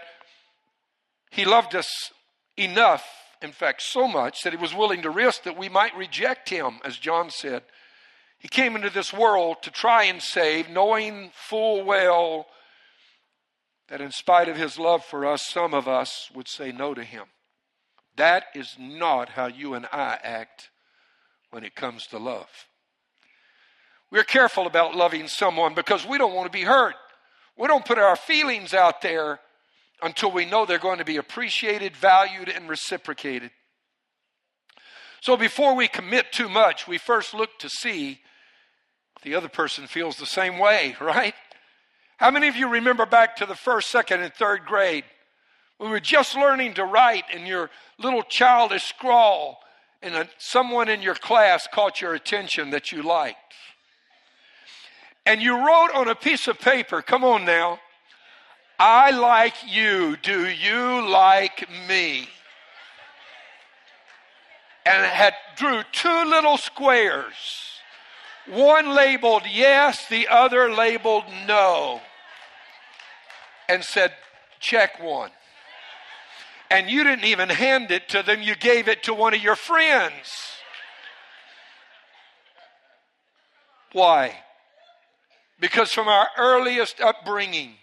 He 1.30 1.44
loved 1.44 1.74
us 1.74 2.12
enough, 2.56 3.04
in 3.42 3.50
fact, 3.50 3.82
so 3.82 4.06
much 4.06 4.44
that 4.44 4.52
He 4.52 4.56
was 4.56 4.72
willing 4.72 5.02
to 5.02 5.10
risk 5.10 5.42
that 5.42 5.58
we 5.58 5.68
might 5.68 5.96
reject 5.96 6.48
Him, 6.48 6.78
as 6.84 6.96
John 6.96 7.28
said. 7.28 7.64
He 8.38 8.48
came 8.48 8.76
into 8.76 8.90
this 8.90 9.12
world 9.12 9.62
to 9.62 9.70
try 9.70 10.04
and 10.04 10.22
save, 10.22 10.68
knowing 10.68 11.30
full 11.34 11.84
well 11.84 12.46
that 13.88 14.00
in 14.00 14.10
spite 14.10 14.48
of 14.48 14.56
His 14.56 14.78
love 14.78 15.04
for 15.04 15.24
us, 15.24 15.46
some 15.46 15.74
of 15.74 15.88
us 15.88 16.30
would 16.34 16.48
say 16.48 16.72
no 16.72 16.94
to 16.94 17.04
Him. 17.04 17.26
That 18.16 18.44
is 18.54 18.76
not 18.78 19.30
how 19.30 19.46
you 19.46 19.74
and 19.74 19.86
I 19.92 20.18
act 20.22 20.70
when 21.50 21.64
it 21.64 21.74
comes 21.74 22.06
to 22.08 22.18
love. 22.18 22.48
We're 24.10 24.24
careful 24.24 24.66
about 24.66 24.94
loving 24.94 25.28
someone 25.28 25.74
because 25.74 26.06
we 26.06 26.18
don't 26.18 26.34
want 26.34 26.46
to 26.50 26.56
be 26.56 26.64
hurt. 26.64 26.94
We 27.56 27.66
don't 27.66 27.84
put 27.84 27.98
our 27.98 28.16
feelings 28.16 28.74
out 28.74 29.00
there 29.02 29.40
until 30.02 30.30
we 30.30 30.44
know 30.44 30.66
they're 30.66 30.78
going 30.78 30.98
to 30.98 31.04
be 31.04 31.16
appreciated, 31.16 31.96
valued, 31.96 32.48
and 32.48 32.68
reciprocated. 32.68 33.50
So 35.26 35.36
before 35.36 35.74
we 35.74 35.88
commit 35.88 36.30
too 36.30 36.48
much, 36.48 36.86
we 36.86 36.98
first 36.98 37.34
look 37.34 37.58
to 37.58 37.68
see 37.68 38.20
if 39.16 39.22
the 39.24 39.34
other 39.34 39.48
person 39.48 39.88
feels 39.88 40.18
the 40.18 40.24
same 40.24 40.56
way, 40.56 40.94
right? 41.00 41.34
How 42.18 42.30
many 42.30 42.46
of 42.46 42.54
you 42.54 42.68
remember 42.68 43.06
back 43.06 43.34
to 43.38 43.46
the 43.46 43.56
first, 43.56 43.90
second, 43.90 44.20
and 44.22 44.32
third 44.32 44.64
grade? 44.64 45.02
We 45.80 45.88
were 45.88 45.98
just 45.98 46.36
learning 46.36 46.74
to 46.74 46.84
write, 46.84 47.24
and 47.34 47.44
your 47.44 47.70
little 47.98 48.22
childish 48.22 48.84
scrawl, 48.84 49.58
and 50.00 50.14
a, 50.14 50.28
someone 50.38 50.88
in 50.88 51.02
your 51.02 51.16
class 51.16 51.66
caught 51.66 52.00
your 52.00 52.14
attention 52.14 52.70
that 52.70 52.92
you 52.92 53.02
liked 53.02 53.40
and 55.26 55.42
you 55.42 55.56
wrote 55.56 55.90
on 55.92 56.06
a 56.06 56.14
piece 56.14 56.46
of 56.46 56.60
paper, 56.60 57.02
come 57.02 57.24
on 57.24 57.44
now, 57.44 57.80
I 58.78 59.10
like 59.10 59.54
you. 59.66 60.16
Do 60.22 60.48
you 60.48 61.04
like 61.08 61.68
me? 61.88 62.28
And 64.86 65.04
had 65.04 65.34
drew 65.56 65.82
two 65.92 66.24
little 66.24 66.56
squares. 66.56 67.34
One 68.48 68.94
labeled 68.94 69.42
yes, 69.50 70.06
the 70.08 70.28
other 70.28 70.72
labeled 70.72 71.24
no. 71.46 72.00
And 73.68 73.82
said, 73.82 74.12
check 74.60 75.02
one. 75.02 75.30
And 76.70 76.88
you 76.88 77.02
didn't 77.02 77.24
even 77.24 77.48
hand 77.48 77.90
it 77.90 78.08
to 78.10 78.22
them, 78.22 78.42
you 78.42 78.54
gave 78.54 78.88
it 78.88 79.02
to 79.04 79.14
one 79.14 79.34
of 79.34 79.42
your 79.42 79.56
friends. 79.56 80.52
Why? 83.92 84.36
Because 85.58 85.92
from 85.92 86.06
our 86.06 86.28
earliest 86.38 87.00
upbringing, 87.00 87.74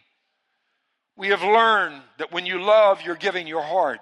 we 1.15 1.29
have 1.29 1.41
learned 1.41 2.01
that 2.17 2.31
when 2.31 2.45
you 2.45 2.61
love, 2.61 3.01
you're 3.01 3.15
giving 3.15 3.47
your 3.47 3.63
heart. 3.63 3.99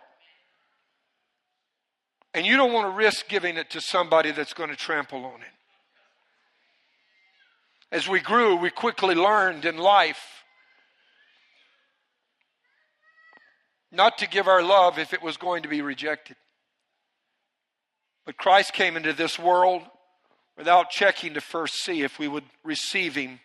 And 2.34 2.46
you 2.46 2.56
don't 2.56 2.72
want 2.72 2.92
to 2.92 2.96
risk 2.96 3.28
giving 3.28 3.58
it 3.58 3.70
to 3.72 3.82
somebody 3.82 4.32
that's 4.32 4.54
going 4.54 4.70
to 4.70 4.76
trample 4.76 5.26
on 5.26 5.42
it. 5.42 5.48
As 7.92 8.08
we 8.08 8.22
grew, 8.22 8.56
we 8.56 8.70
quickly 8.70 9.16
learned 9.16 9.66
in 9.66 9.78
life 9.78 10.24
not 13.92 14.18
to 14.20 14.28
give 14.28 14.48
our 14.48 14.64
love 14.64 14.98
if 14.98 15.14
it 15.14 15.22
was 15.22 15.36
going 15.36 15.64
to 15.64 15.70
be 15.70 15.82
rejected. 15.82 16.38
But 18.26 18.38
Christ 18.38 18.72
came 18.72 18.96
into 18.96 19.12
this 19.12 19.38
world 19.38 19.82
without 20.58 20.90
checking 20.90 21.34
to 21.34 21.42
first 21.42 21.84
see 21.84 22.02
if 22.02 22.18
we 22.18 22.30
would 22.30 22.46
receive 22.64 23.16
him 23.16 23.42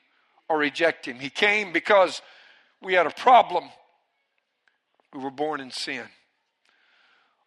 or 0.49 0.59
reject 0.59 1.07
him. 1.07 1.19
He 1.19 1.31
came 1.31 1.73
because 1.73 2.23
we 2.81 2.95
had 2.95 3.07
a 3.07 3.11
problem. 3.11 3.64
We 5.12 5.21
were 5.21 5.31
born 5.31 5.61
in 5.61 5.73
sin. 5.73 6.05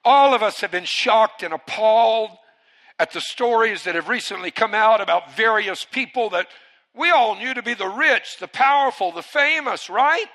All 0.04 0.34
of 0.34 0.42
us 0.42 0.62
have 0.62 0.72
been 0.72 0.86
shocked 0.86 1.44
and 1.44 1.54
appalled 1.54 2.32
at 2.98 3.12
the 3.12 3.22
stories 3.22 3.84
that 3.84 3.96
have 3.96 4.10
recently 4.10 4.52
come 4.52 4.74
out 4.74 5.02
about 5.02 5.36
various 5.36 5.86
people 5.86 6.30
that 6.32 6.48
we 6.96 7.12
all 7.12 7.36
knew 7.36 7.54
to 7.54 7.62
be 7.62 7.74
the 7.74 7.88
rich, 7.88 8.38
the 8.40 8.48
powerful, 8.48 9.12
the 9.12 9.22
famous, 9.22 9.90
right? 9.90 10.28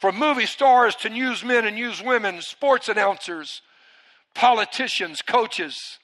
From 0.00 0.18
movie 0.18 0.46
stars 0.46 0.96
to 0.96 1.08
newsmen 1.08 1.66
and 1.66 1.78
newswomen, 1.78 2.42
sports 2.42 2.88
announcers, 2.88 3.62
politicians, 4.34 5.22
coaches, 5.22 5.98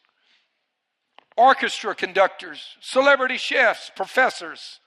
orchestra 1.36 1.94
conductors, 1.94 2.76
celebrity 2.80 3.38
chefs, 3.38 3.90
professors, 3.96 4.78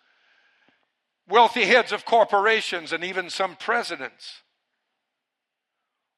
wealthy 1.27 1.65
heads 1.65 1.91
of 1.91 2.05
corporations, 2.05 2.93
and 2.93 3.03
even 3.03 3.29
some 3.29 3.55
presidents. 3.55 4.42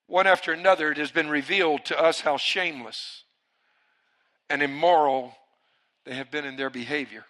One 0.08 0.28
after 0.28 0.52
another, 0.52 0.92
it 0.92 0.98
has 0.98 1.12
been 1.12 1.30
revealed 1.30 1.86
to 1.86 2.00
us 2.00 2.22
how 2.22 2.38
shameless 2.38 3.24
and 4.50 4.62
immoral 4.62 5.36
they 6.06 6.16
have 6.16 6.30
been 6.30 6.46
in 6.46 6.56
their 6.56 6.70
behavior. 6.70 7.26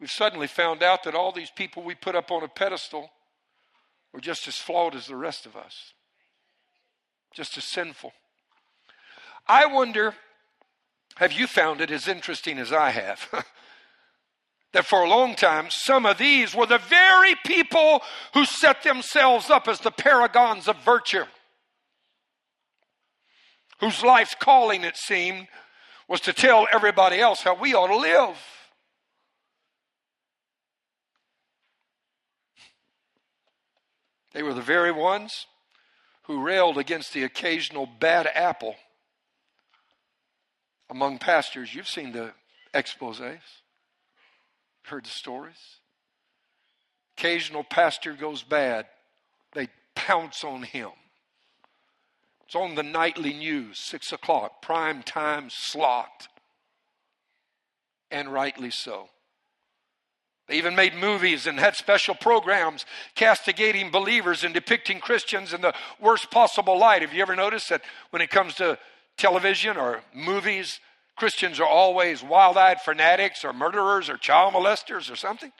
We've 0.00 0.10
suddenly 0.10 0.46
found 0.46 0.82
out 0.82 1.04
that 1.04 1.14
all 1.14 1.32
these 1.32 1.50
people 1.50 1.82
we 1.82 1.94
put 1.94 2.14
up 2.14 2.30
on 2.30 2.42
a 2.42 2.48
pedestal 2.48 3.10
were 4.12 4.20
just 4.20 4.48
as 4.48 4.56
flawed 4.56 4.94
as 4.94 5.06
the 5.06 5.16
rest 5.16 5.46
of 5.46 5.56
us, 5.56 5.92
just 7.34 7.56
as 7.56 7.64
sinful. 7.64 8.12
I 9.46 9.66
wonder 9.66 10.14
have 11.16 11.32
you 11.32 11.46
found 11.46 11.80
it 11.80 11.90
as 11.90 12.08
interesting 12.08 12.58
as 12.58 12.72
I 12.72 12.90
have? 12.90 13.28
that 14.72 14.84
for 14.84 15.02
a 15.02 15.08
long 15.08 15.34
time, 15.34 15.66
some 15.70 16.04
of 16.04 16.18
these 16.18 16.54
were 16.54 16.66
the 16.66 16.78
very 16.78 17.34
people 17.44 18.02
who 18.34 18.44
set 18.44 18.82
themselves 18.82 19.50
up 19.50 19.68
as 19.68 19.80
the 19.80 19.90
paragons 19.90 20.68
of 20.68 20.76
virtue, 20.84 21.24
whose 23.80 24.02
life's 24.02 24.34
calling, 24.38 24.84
it 24.84 24.96
seemed, 24.96 25.48
was 26.08 26.20
to 26.20 26.32
tell 26.32 26.66
everybody 26.72 27.20
else 27.20 27.42
how 27.42 27.54
we 27.54 27.74
ought 27.74 27.88
to 27.88 27.96
live. 27.96 28.36
They 34.32 34.42
were 34.42 34.54
the 34.54 34.60
very 34.60 34.92
ones 34.92 35.46
who 36.24 36.42
railed 36.42 36.76
against 36.76 37.14
the 37.14 37.22
occasional 37.24 37.86
bad 37.86 38.26
apple 38.34 38.76
among 40.90 41.18
pastors. 41.18 41.74
You've 41.74 41.88
seen 41.88 42.12
the 42.12 42.32
exposes 42.74 43.40
heard 44.86 45.04
the 45.04 45.10
stories. 45.10 45.80
Occasional 47.18 47.64
pastor 47.64 48.12
goes 48.12 48.42
bad, 48.42 48.86
they 49.54 49.68
pounce 49.94 50.44
on 50.44 50.62
him. 50.62 50.90
It's 52.44 52.54
on 52.54 52.74
the 52.74 52.82
nightly 52.82 53.32
news, 53.32 53.78
six 53.78 54.12
o'clock, 54.12 54.62
prime 54.62 55.02
time 55.02 55.48
slot. 55.50 56.28
And 58.10 58.32
rightly 58.32 58.70
so. 58.70 59.08
They 60.46 60.58
even 60.58 60.76
made 60.76 60.94
movies 60.94 61.48
and 61.48 61.58
had 61.58 61.74
special 61.74 62.14
programs 62.14 62.86
castigating 63.16 63.90
believers 63.90 64.44
and 64.44 64.54
depicting 64.54 65.00
Christians 65.00 65.52
in 65.52 65.60
the 65.60 65.74
worst 66.00 66.30
possible 66.30 66.78
light. 66.78 67.02
Have 67.02 67.12
you 67.12 67.22
ever 67.22 67.34
noticed 67.34 67.68
that 67.70 67.82
when 68.10 68.22
it 68.22 68.30
comes 68.30 68.54
to 68.56 68.78
television 69.16 69.76
or 69.76 70.02
movies, 70.14 70.78
Christians 71.16 71.58
are 71.58 71.66
always 71.66 72.22
wild 72.22 72.58
eyed 72.58 72.80
fanatics 72.80 73.44
or 73.44 73.52
murderers 73.52 74.10
or 74.10 74.18
child 74.18 74.54
molesters 74.54 75.10
or 75.10 75.16
something? 75.16 75.52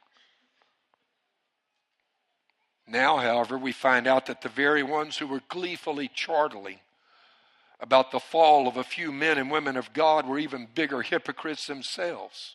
Now, 2.86 3.16
however, 3.16 3.58
we 3.58 3.72
find 3.72 4.06
out 4.06 4.26
that 4.26 4.42
the 4.42 4.48
very 4.48 4.82
ones 4.82 5.16
who 5.16 5.26
were 5.26 5.42
gleefully 5.48 6.08
chortling 6.08 6.78
about 7.80 8.10
the 8.10 8.20
fall 8.20 8.68
of 8.68 8.76
a 8.76 8.84
few 8.84 9.10
men 9.10 9.38
and 9.38 9.50
women 9.50 9.76
of 9.76 9.92
God 9.92 10.26
were 10.26 10.38
even 10.38 10.68
bigger 10.74 11.02
hypocrites 11.02 11.66
themselves. 11.66 12.54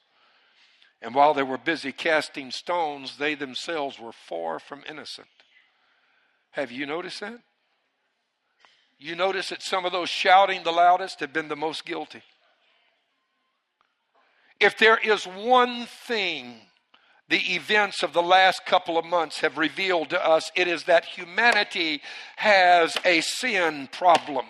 And 1.02 1.14
while 1.14 1.34
they 1.34 1.44
were 1.44 1.58
busy 1.58 1.92
casting 1.92 2.52
stones, 2.52 3.18
they 3.18 3.36
themselves 3.36 4.00
were 4.00 4.14
far 4.14 4.60
from 4.60 4.84
innocent. 4.88 5.28
Have 6.52 6.72
you 6.72 6.86
noticed 6.86 7.20
that? 7.22 7.40
You 8.98 9.16
notice 9.16 9.50
that 9.50 9.64
some 9.64 9.86
of 9.86 9.92
those 9.92 10.10
shouting 10.10 10.64
the 10.64 10.72
loudest 10.72 11.20
have 11.22 11.34
been 11.34 11.48
the 11.48 11.56
most 11.56 11.86
guilty. 11.86 12.22
If 14.62 14.78
there 14.78 14.98
is 14.98 15.26
one 15.26 15.88
thing 15.88 16.62
the 17.30 17.56
events 17.56 18.04
of 18.04 18.14
the 18.14 18.22
last 18.22 18.64
couple 18.66 18.98
of 18.98 19.06
months 19.06 19.40
have 19.40 19.58
revealed 19.58 20.12
to 20.12 20.24
us, 20.24 20.52
it 20.56 20.68
is 20.68 20.84
that 20.84 21.04
humanity 21.04 22.02
has 22.36 22.96
a 23.04 23.22
sin 23.22 23.90
problem. 23.92 24.46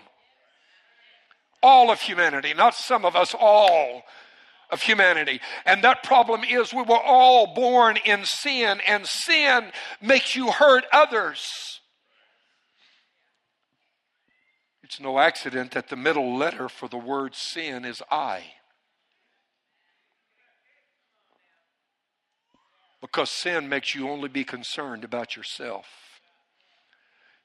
All 1.64 1.92
of 1.92 2.02
humanity, 2.02 2.54
not 2.54 2.76
some 2.76 3.06
of 3.06 3.16
us, 3.16 3.34
all 3.40 4.04
of 4.70 4.82
humanity. 4.82 5.40
And 5.66 5.82
that 5.84 6.04
problem 6.04 6.44
is 6.44 6.74
we 6.74 6.82
were 6.82 6.98
all 6.98 7.54
born 7.54 7.98
in 8.04 8.26
sin, 8.26 8.82
and 8.86 9.06
sin 9.06 9.72
makes 10.02 10.36
you 10.36 10.52
hurt 10.52 10.84
others. 10.92 11.80
It's 14.84 15.00
no 15.00 15.20
accident 15.20 15.72
that 15.72 15.88
the 15.88 15.96
middle 15.96 16.36
letter 16.36 16.68
for 16.68 16.90
the 16.90 16.98
word 16.98 17.34
sin 17.34 17.86
is 17.86 18.02
I. 18.12 18.44
Because 23.02 23.32
sin 23.32 23.68
makes 23.68 23.96
you 23.96 24.10
only 24.10 24.30
be 24.30 24.44
concerned 24.44 25.04
about 25.04 25.36
yourself. 25.36 25.88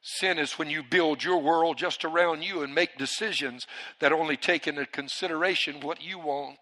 Sin 0.02 0.38
is 0.38 0.52
when 0.52 0.70
you 0.70 0.84
build 0.84 1.24
your 1.24 1.38
world 1.38 1.78
just 1.78 2.04
around 2.04 2.44
you 2.44 2.62
and 2.62 2.74
make 2.74 2.96
decisions 2.96 3.66
that 3.98 4.12
only 4.12 4.36
take 4.36 4.68
into 4.68 4.86
consideration 4.86 5.80
what 5.80 6.00
you 6.00 6.18
want. 6.18 6.58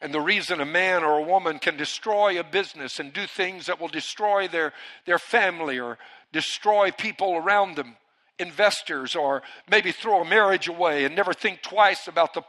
And 0.00 0.12
the 0.12 0.20
reason 0.20 0.60
a 0.60 0.66
man 0.66 1.04
or 1.04 1.18
a 1.18 1.22
woman 1.22 1.58
can 1.58 1.76
destroy 1.76 2.38
a 2.38 2.44
business 2.44 2.98
and 2.98 3.12
do 3.12 3.26
things 3.26 3.66
that 3.66 3.80
will 3.80 3.88
destroy 3.88 4.48
their, 4.48 4.72
their 5.06 5.18
family 5.18 5.78
or 5.78 5.98
destroy 6.32 6.90
people 6.90 7.36
around 7.36 7.76
them, 7.76 7.96
investors, 8.38 9.14
or 9.14 9.42
maybe 9.70 9.92
throw 9.92 10.22
a 10.22 10.28
marriage 10.28 10.68
away 10.68 11.04
and 11.04 11.14
never 11.14 11.32
think 11.32 11.62
twice 11.62 12.08
about 12.08 12.32
the 12.32 12.42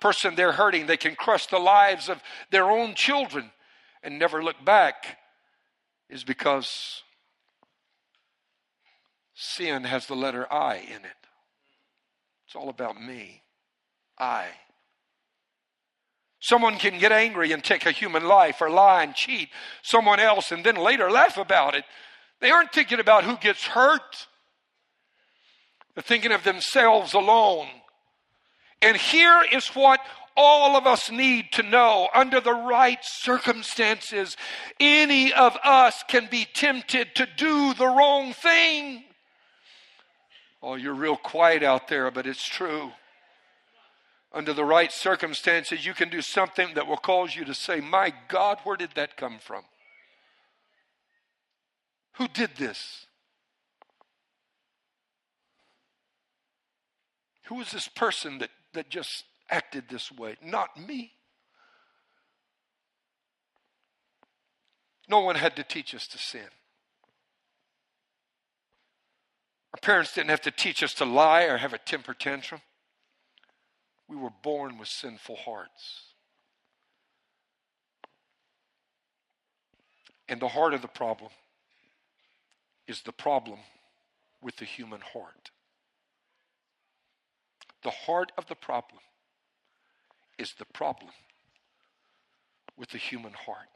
person 0.00 0.34
they're 0.34 0.52
hurting, 0.52 0.86
they 0.86 0.96
can 0.96 1.14
crush 1.14 1.46
the 1.46 1.58
lives 1.58 2.08
of 2.08 2.22
their 2.50 2.70
own 2.70 2.94
children 2.94 3.50
and 4.02 4.18
never 4.18 4.42
look 4.42 4.62
back 4.64 5.18
is 6.08 6.24
because 6.24 7.02
sin 9.34 9.84
has 9.84 10.06
the 10.06 10.16
letter 10.16 10.50
I 10.52 10.76
in 10.76 11.04
it. 11.04 11.22
It's 12.46 12.56
all 12.56 12.68
about 12.68 13.00
me. 13.00 13.42
I. 14.18 14.46
Someone 16.40 16.76
can 16.76 16.98
get 16.98 17.12
angry 17.12 17.52
and 17.52 17.62
take 17.62 17.86
a 17.86 17.92
human 17.92 18.26
life 18.26 18.60
or 18.60 18.68
lie 18.68 19.04
and 19.04 19.14
cheat 19.14 19.48
someone 19.82 20.20
else 20.20 20.50
and 20.50 20.64
then 20.64 20.76
later 20.76 21.10
laugh 21.10 21.38
about 21.38 21.74
it. 21.74 21.84
They 22.40 22.50
aren't 22.50 22.72
thinking 22.72 22.98
about 22.98 23.24
who 23.24 23.36
gets 23.36 23.64
hurt. 23.64 24.26
They're 25.94 26.02
thinking 26.02 26.32
of 26.32 26.42
themselves 26.42 27.14
alone. 27.14 27.68
And 28.80 28.96
here 28.96 29.44
is 29.52 29.68
what 29.68 30.00
all 30.36 30.76
of 30.76 30.86
us 30.86 31.10
need 31.10 31.52
to 31.52 31.62
know 31.62 32.08
under 32.14 32.40
the 32.40 32.52
right 32.52 33.02
circumstances, 33.02 34.36
any 34.80 35.32
of 35.32 35.56
us 35.64 36.02
can 36.08 36.28
be 36.30 36.46
tempted 36.52 37.14
to 37.16 37.26
do 37.36 37.74
the 37.74 37.86
wrong 37.86 38.32
thing. 38.32 39.04
Oh, 40.62 40.76
you're 40.76 40.94
real 40.94 41.16
quiet 41.16 41.62
out 41.62 41.88
there, 41.88 42.10
but 42.10 42.26
it's 42.26 42.46
true. 42.46 42.92
Under 44.32 44.52
the 44.52 44.64
right 44.64 44.92
circumstances, 44.92 45.84
you 45.84 45.92
can 45.92 46.08
do 46.08 46.22
something 46.22 46.74
that 46.74 46.86
will 46.86 46.96
cause 46.96 47.36
you 47.36 47.44
to 47.44 47.54
say, 47.54 47.80
My 47.80 48.14
God, 48.28 48.58
where 48.64 48.76
did 48.76 48.90
that 48.94 49.16
come 49.16 49.38
from? 49.38 49.64
Who 52.14 52.28
did 52.28 52.56
this? 52.56 53.06
Who 57.46 57.60
is 57.60 57.70
this 57.72 57.88
person 57.88 58.38
that, 58.38 58.50
that 58.72 58.88
just 58.88 59.24
acted 59.50 59.84
this 59.88 60.10
way. 60.10 60.36
Not 60.42 60.76
me. 60.78 61.12
No 65.08 65.20
one 65.20 65.34
had 65.34 65.56
to 65.56 65.64
teach 65.64 65.94
us 65.94 66.06
to 66.08 66.18
sin. 66.18 66.48
Our 69.74 69.80
parents 69.80 70.14
didn't 70.14 70.30
have 70.30 70.42
to 70.42 70.50
teach 70.50 70.82
us 70.82 70.94
to 70.94 71.04
lie 71.04 71.42
or 71.42 71.56
have 71.56 71.72
a 71.72 71.78
temper 71.78 72.14
tantrum. 72.14 72.60
We 74.08 74.16
were 74.16 74.32
born 74.42 74.78
with 74.78 74.88
sinful 74.88 75.36
hearts. 75.36 76.12
And 80.28 80.40
the 80.40 80.48
heart 80.48 80.74
of 80.74 80.82
the 80.82 80.88
problem 80.88 81.30
is 82.86 83.02
the 83.02 83.12
problem 83.12 83.58
with 84.40 84.56
the 84.56 84.64
human 84.64 85.00
heart. 85.00 85.50
The 87.82 87.90
heart 87.90 88.32
of 88.38 88.46
the 88.46 88.54
problem 88.54 89.00
is 90.42 90.54
the 90.58 90.66
problem 90.66 91.12
with 92.76 92.90
the 92.90 92.98
human 92.98 93.32
heart. 93.32 93.68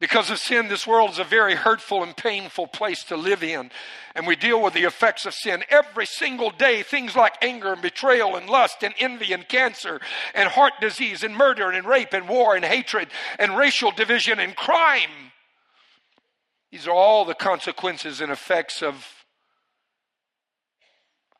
Because 0.00 0.30
of 0.30 0.38
sin, 0.38 0.68
this 0.68 0.86
world 0.86 1.10
is 1.10 1.18
a 1.18 1.24
very 1.24 1.56
hurtful 1.56 2.04
and 2.04 2.16
painful 2.16 2.68
place 2.68 3.02
to 3.04 3.16
live 3.16 3.42
in. 3.42 3.70
And 4.14 4.28
we 4.28 4.36
deal 4.36 4.62
with 4.62 4.74
the 4.74 4.84
effects 4.84 5.26
of 5.26 5.34
sin 5.34 5.64
every 5.70 6.06
single 6.06 6.50
day. 6.50 6.84
Things 6.84 7.16
like 7.16 7.34
anger 7.42 7.72
and 7.72 7.82
betrayal 7.82 8.36
and 8.36 8.48
lust 8.48 8.84
and 8.84 8.94
envy 8.98 9.32
and 9.32 9.48
cancer 9.48 10.00
and 10.34 10.48
heart 10.48 10.74
disease 10.80 11.24
and 11.24 11.36
murder 11.36 11.70
and 11.70 11.84
rape 11.84 12.12
and 12.12 12.28
war 12.28 12.54
and 12.54 12.64
hatred 12.64 13.08
and 13.40 13.56
racial 13.56 13.90
division 13.90 14.38
and 14.38 14.54
crime. 14.54 15.32
These 16.70 16.86
are 16.86 16.94
all 16.94 17.24
the 17.24 17.34
consequences 17.34 18.20
and 18.20 18.30
effects 18.30 18.82
of 18.82 19.04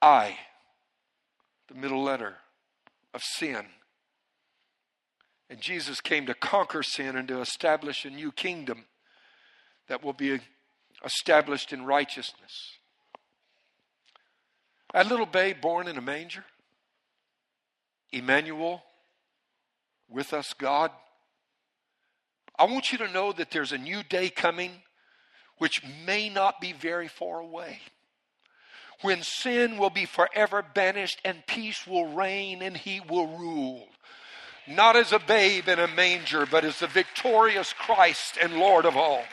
I, 0.02 0.36
the 1.68 1.74
middle 1.74 2.02
letter 2.02 2.36
of 3.14 3.22
sin. 3.22 3.66
And 5.50 5.60
Jesus 5.60 6.00
came 6.00 6.26
to 6.26 6.34
conquer 6.34 6.82
sin 6.82 7.16
and 7.16 7.26
to 7.28 7.40
establish 7.40 8.04
a 8.04 8.10
new 8.10 8.32
kingdom 8.32 8.84
that 9.88 10.04
will 10.04 10.12
be 10.12 10.40
established 11.04 11.72
in 11.72 11.84
righteousness. 11.84 12.78
A 14.94 15.04
little 15.04 15.26
babe 15.26 15.60
born 15.60 15.88
in 15.88 15.96
a 15.96 16.02
manger, 16.02 16.44
Emmanuel, 18.12 18.82
with 20.08 20.32
us, 20.32 20.54
God. 20.54 20.90
I 22.58 22.64
want 22.64 22.90
you 22.90 22.98
to 22.98 23.08
know 23.08 23.32
that 23.32 23.50
there's 23.50 23.72
a 23.72 23.78
new 23.78 24.02
day 24.02 24.30
coming 24.30 24.82
which 25.58 25.82
may 26.06 26.28
not 26.28 26.60
be 26.60 26.72
very 26.72 27.08
far 27.08 27.40
away 27.40 27.80
when 29.02 29.22
sin 29.22 29.78
will 29.78 29.90
be 29.90 30.04
forever 30.04 30.64
banished 30.74 31.20
and 31.24 31.46
peace 31.46 31.86
will 31.86 32.06
reign 32.06 32.62
and 32.62 32.76
he 32.76 33.00
will 33.00 33.26
rule. 33.38 33.88
Not 34.66 34.96
as 34.96 35.12
a 35.12 35.18
babe 35.18 35.68
in 35.68 35.78
a 35.78 35.88
manger, 35.88 36.46
but 36.46 36.64
as 36.64 36.80
the 36.80 36.86
victorious 36.88 37.72
Christ 37.72 38.36
and 38.42 38.56
Lord 38.58 38.84
of 38.84 38.96
all. 38.96 39.24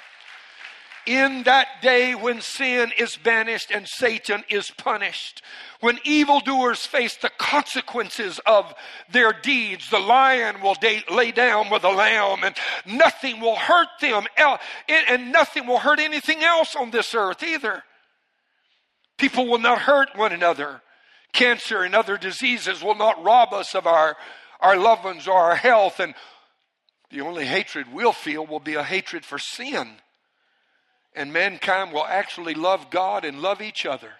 in 1.06 1.44
that 1.44 1.68
day 1.82 2.16
when 2.16 2.42
sin 2.42 2.92
is 2.98 3.16
banished 3.18 3.70
and 3.72 3.88
Satan 3.88 4.44
is 4.50 4.72
punished, 4.72 5.44
when 5.80 6.00
evildoers 6.04 6.86
face 6.86 7.16
the 7.16 7.30
consequences 7.38 8.40
of 8.46 8.74
their 9.12 9.32
deeds, 9.32 9.90
the 9.90 10.00
lion 10.00 10.62
will 10.62 10.76
lay 11.12 11.32
down 11.32 11.70
with 11.70 11.84
the 11.84 11.90
lamb 11.90 12.44
and 12.44 12.56
nothing 12.86 13.40
will 13.40 13.56
hurt 13.56 13.90
them 14.02 14.26
and 14.88 15.32
nothing 15.32 15.68
will 15.68 15.80
hurt 15.80 16.00
anything 16.00 16.44
else 16.44 16.76
on 16.76 16.92
this 16.92 17.14
earth 17.14 17.44
either. 17.44 17.84
People 19.18 19.48
will 19.48 19.60
not 19.60 19.80
hurt 19.80 20.16
one 20.16 20.32
another. 20.32 20.82
Cancer 21.34 21.84
and 21.84 21.96
other 21.96 22.18
diseases 22.18 22.84
will 22.84 22.96
not 22.96 23.24
rob 23.24 23.54
us 23.54 23.76
of 23.76 23.88
our, 23.88 24.16
our 24.60 24.78
loved 24.78 25.04
ones 25.04 25.28
or 25.28 25.38
our 25.38 25.56
health. 25.56 26.00
And 26.00 26.14
the 27.10 27.22
only 27.22 27.46
hatred 27.46 27.92
we'll 27.92 28.14
feel 28.14 28.46
will 28.46 28.60
be 28.60 28.76
a 28.76 28.84
hatred 28.84 29.26
for 29.26 29.40
sin 29.40 29.98
and 31.16 31.32
mankind 31.32 31.94
will 31.94 32.06
actually 32.06 32.54
love 32.54 32.90
God 32.90 33.26
and 33.26 33.42
love 33.42 33.62
each 33.62 33.86
other. 33.86 34.12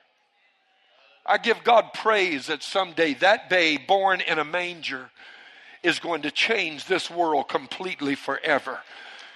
I 1.26 1.38
give 1.38 1.64
God 1.64 1.94
praise 1.94 2.48
that 2.48 2.64
someday 2.64 3.16
that 3.16 3.50
babe 3.50 3.82
born 3.88 4.22
in 4.22 4.40
a 4.40 4.46
manger 4.46 5.10
is 5.84 6.00
going 6.00 6.22
to 6.22 6.32
change 6.32 6.86
this 6.86 7.12
world 7.12 7.50
completely 7.50 8.16
forever. 8.16 8.80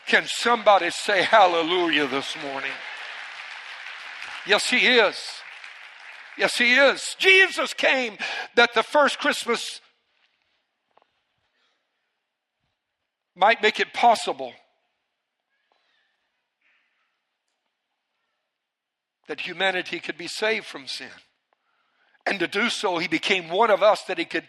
Can 0.08 0.26
somebody 0.26 0.90
say 0.92 1.24
hallelujah 1.24 2.08
this 2.08 2.36
morning? 2.42 2.72
Yes, 4.48 4.70
He 4.70 4.88
is. 4.88 5.39
Yes, 6.40 6.58
He 6.58 6.74
is. 6.74 7.18
Jesus 7.20 7.74
came 7.74 8.18
that 8.56 8.74
the 8.74 8.82
first 8.82 9.20
Christmas 9.20 9.82
might 13.36 13.62
make 13.62 13.82
it 13.82 13.94
possible 13.94 14.54
that 19.28 19.42
humanity 19.42 20.00
could 20.00 20.18
be 20.18 20.28
saved 20.28 20.66
from 20.66 20.88
sin. 20.88 21.10
And 22.26 22.40
to 22.40 22.48
do 22.48 22.70
so, 22.70 23.00
he 23.00 23.10
became 23.10 23.50
one 23.50 23.70
of 23.70 23.84
us 23.84 24.04
that 24.04 24.18
he 24.18 24.26
could 24.26 24.48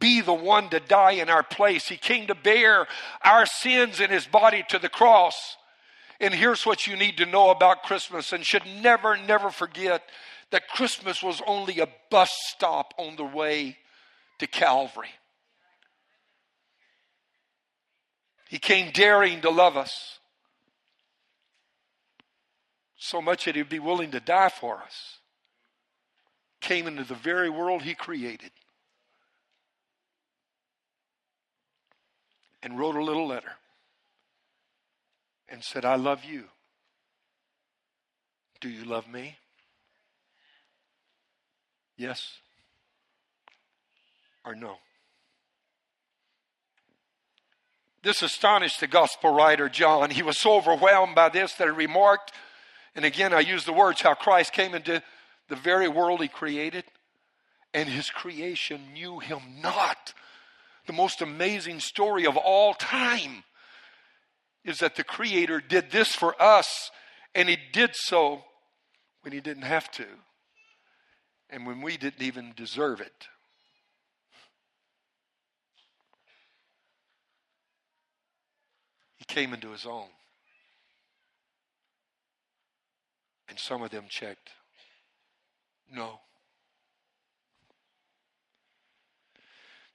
be 0.00 0.20
the 0.20 0.34
one 0.34 0.68
to 0.70 0.80
die 0.80 1.12
in 1.12 1.30
our 1.30 1.44
place. 1.44 1.86
He 1.86 1.96
came 1.96 2.26
to 2.26 2.34
bear 2.34 2.88
our 3.22 3.46
sins 3.46 4.00
in 4.00 4.10
his 4.10 4.26
body 4.26 4.64
to 4.70 4.80
the 4.80 4.88
cross. 4.88 5.56
And 6.20 6.34
here's 6.34 6.66
what 6.66 6.86
you 6.86 6.96
need 6.96 7.18
to 7.18 7.26
know 7.26 7.50
about 7.50 7.84
Christmas 7.84 8.32
and 8.32 8.44
should 8.44 8.66
never, 8.82 9.16
never 9.16 9.50
forget 9.50 10.02
that 10.50 10.68
Christmas 10.68 11.22
was 11.22 11.42
only 11.46 11.80
a 11.80 11.88
bus 12.10 12.30
stop 12.48 12.94
on 12.98 13.16
the 13.16 13.24
way 13.24 13.76
to 14.38 14.46
Calvary. 14.46 15.08
He 18.48 18.58
came 18.58 18.92
daring 18.92 19.40
to 19.40 19.50
love 19.50 19.76
us 19.76 20.18
so 22.96 23.20
much 23.20 23.44
that 23.44 23.54
he'd 23.54 23.68
be 23.68 23.78
willing 23.78 24.12
to 24.12 24.20
die 24.20 24.48
for 24.48 24.78
us, 24.78 25.18
came 26.60 26.86
into 26.86 27.04
the 27.04 27.14
very 27.14 27.50
world 27.50 27.82
he 27.82 27.94
created 27.94 28.50
and 32.62 32.78
wrote 32.78 32.96
a 32.96 33.04
little 33.04 33.26
letter 33.26 33.52
and 35.48 35.62
said, 35.62 35.84
I 35.84 35.96
love 35.96 36.24
you. 36.24 36.44
Do 38.60 38.70
you 38.70 38.84
love 38.84 39.06
me? 39.06 39.36
Yes 41.96 42.38
or 44.44 44.54
no? 44.54 44.76
This 48.02 48.22
astonished 48.22 48.80
the 48.80 48.86
gospel 48.86 49.34
writer 49.34 49.68
John. 49.68 50.10
He 50.10 50.22
was 50.22 50.38
so 50.38 50.56
overwhelmed 50.56 51.14
by 51.14 51.30
this 51.30 51.54
that 51.54 51.64
he 51.64 51.70
remarked 51.70 52.32
and 52.94 53.04
again, 53.04 53.32
I 53.32 53.40
use 53.40 53.64
the 53.64 53.72
words 53.72 54.00
how 54.00 54.14
Christ 54.14 54.52
came 54.52 54.74
into 54.74 55.02
the 55.48 55.56
very 55.56 55.88
world 55.88 56.20
he 56.20 56.28
created, 56.28 56.84
and 57.72 57.88
his 57.88 58.08
creation 58.08 58.92
knew 58.92 59.18
him 59.18 59.40
not. 59.60 60.14
The 60.86 60.92
most 60.92 61.20
amazing 61.20 61.80
story 61.80 62.24
of 62.26 62.36
all 62.36 62.74
time 62.74 63.42
is 64.64 64.78
that 64.78 64.96
the 64.96 65.04
Creator 65.04 65.62
did 65.68 65.90
this 65.90 66.14
for 66.14 66.40
us, 66.40 66.90
and 67.34 67.48
he 67.48 67.58
did 67.72 67.90
so 67.94 68.44
when 69.22 69.32
he 69.32 69.40
didn't 69.40 69.64
have 69.64 69.90
to, 69.92 70.06
and 71.50 71.66
when 71.66 71.80
we 71.80 71.96
didn't 71.96 72.22
even 72.22 72.52
deserve 72.56 73.00
it. 73.00 73.28
He 79.16 79.24
came 79.24 79.54
into 79.54 79.70
his 79.70 79.86
own. 79.86 80.08
And 83.48 83.58
some 83.58 83.82
of 83.82 83.90
them 83.90 84.04
checked 84.08 84.50
no. 85.92 86.20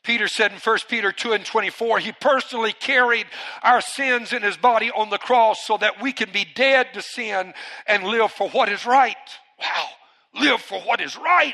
Peter 0.03 0.27
said 0.27 0.51
in 0.51 0.57
1 0.57 0.77
Peter 0.87 1.11
2 1.11 1.33
and 1.33 1.45
24, 1.45 1.99
he 1.99 2.11
personally 2.13 2.71
carried 2.71 3.27
our 3.61 3.81
sins 3.81 4.31
in 4.33 4.41
his 4.41 4.57
body 4.57 4.89
on 4.91 5.09
the 5.09 5.17
cross 5.17 5.65
so 5.65 5.77
that 5.77 6.01
we 6.01 6.13
can 6.13 6.31
be 6.31 6.47
dead 6.55 6.87
to 6.93 7.01
sin 7.01 7.53
and 7.85 8.03
live 8.05 8.31
for 8.31 8.49
what 8.49 8.69
is 8.69 8.85
right. 8.85 9.17
Wow, 9.59 9.87
live 10.35 10.61
for 10.61 10.79
what 10.81 11.01
is 11.01 11.17
right. 11.17 11.53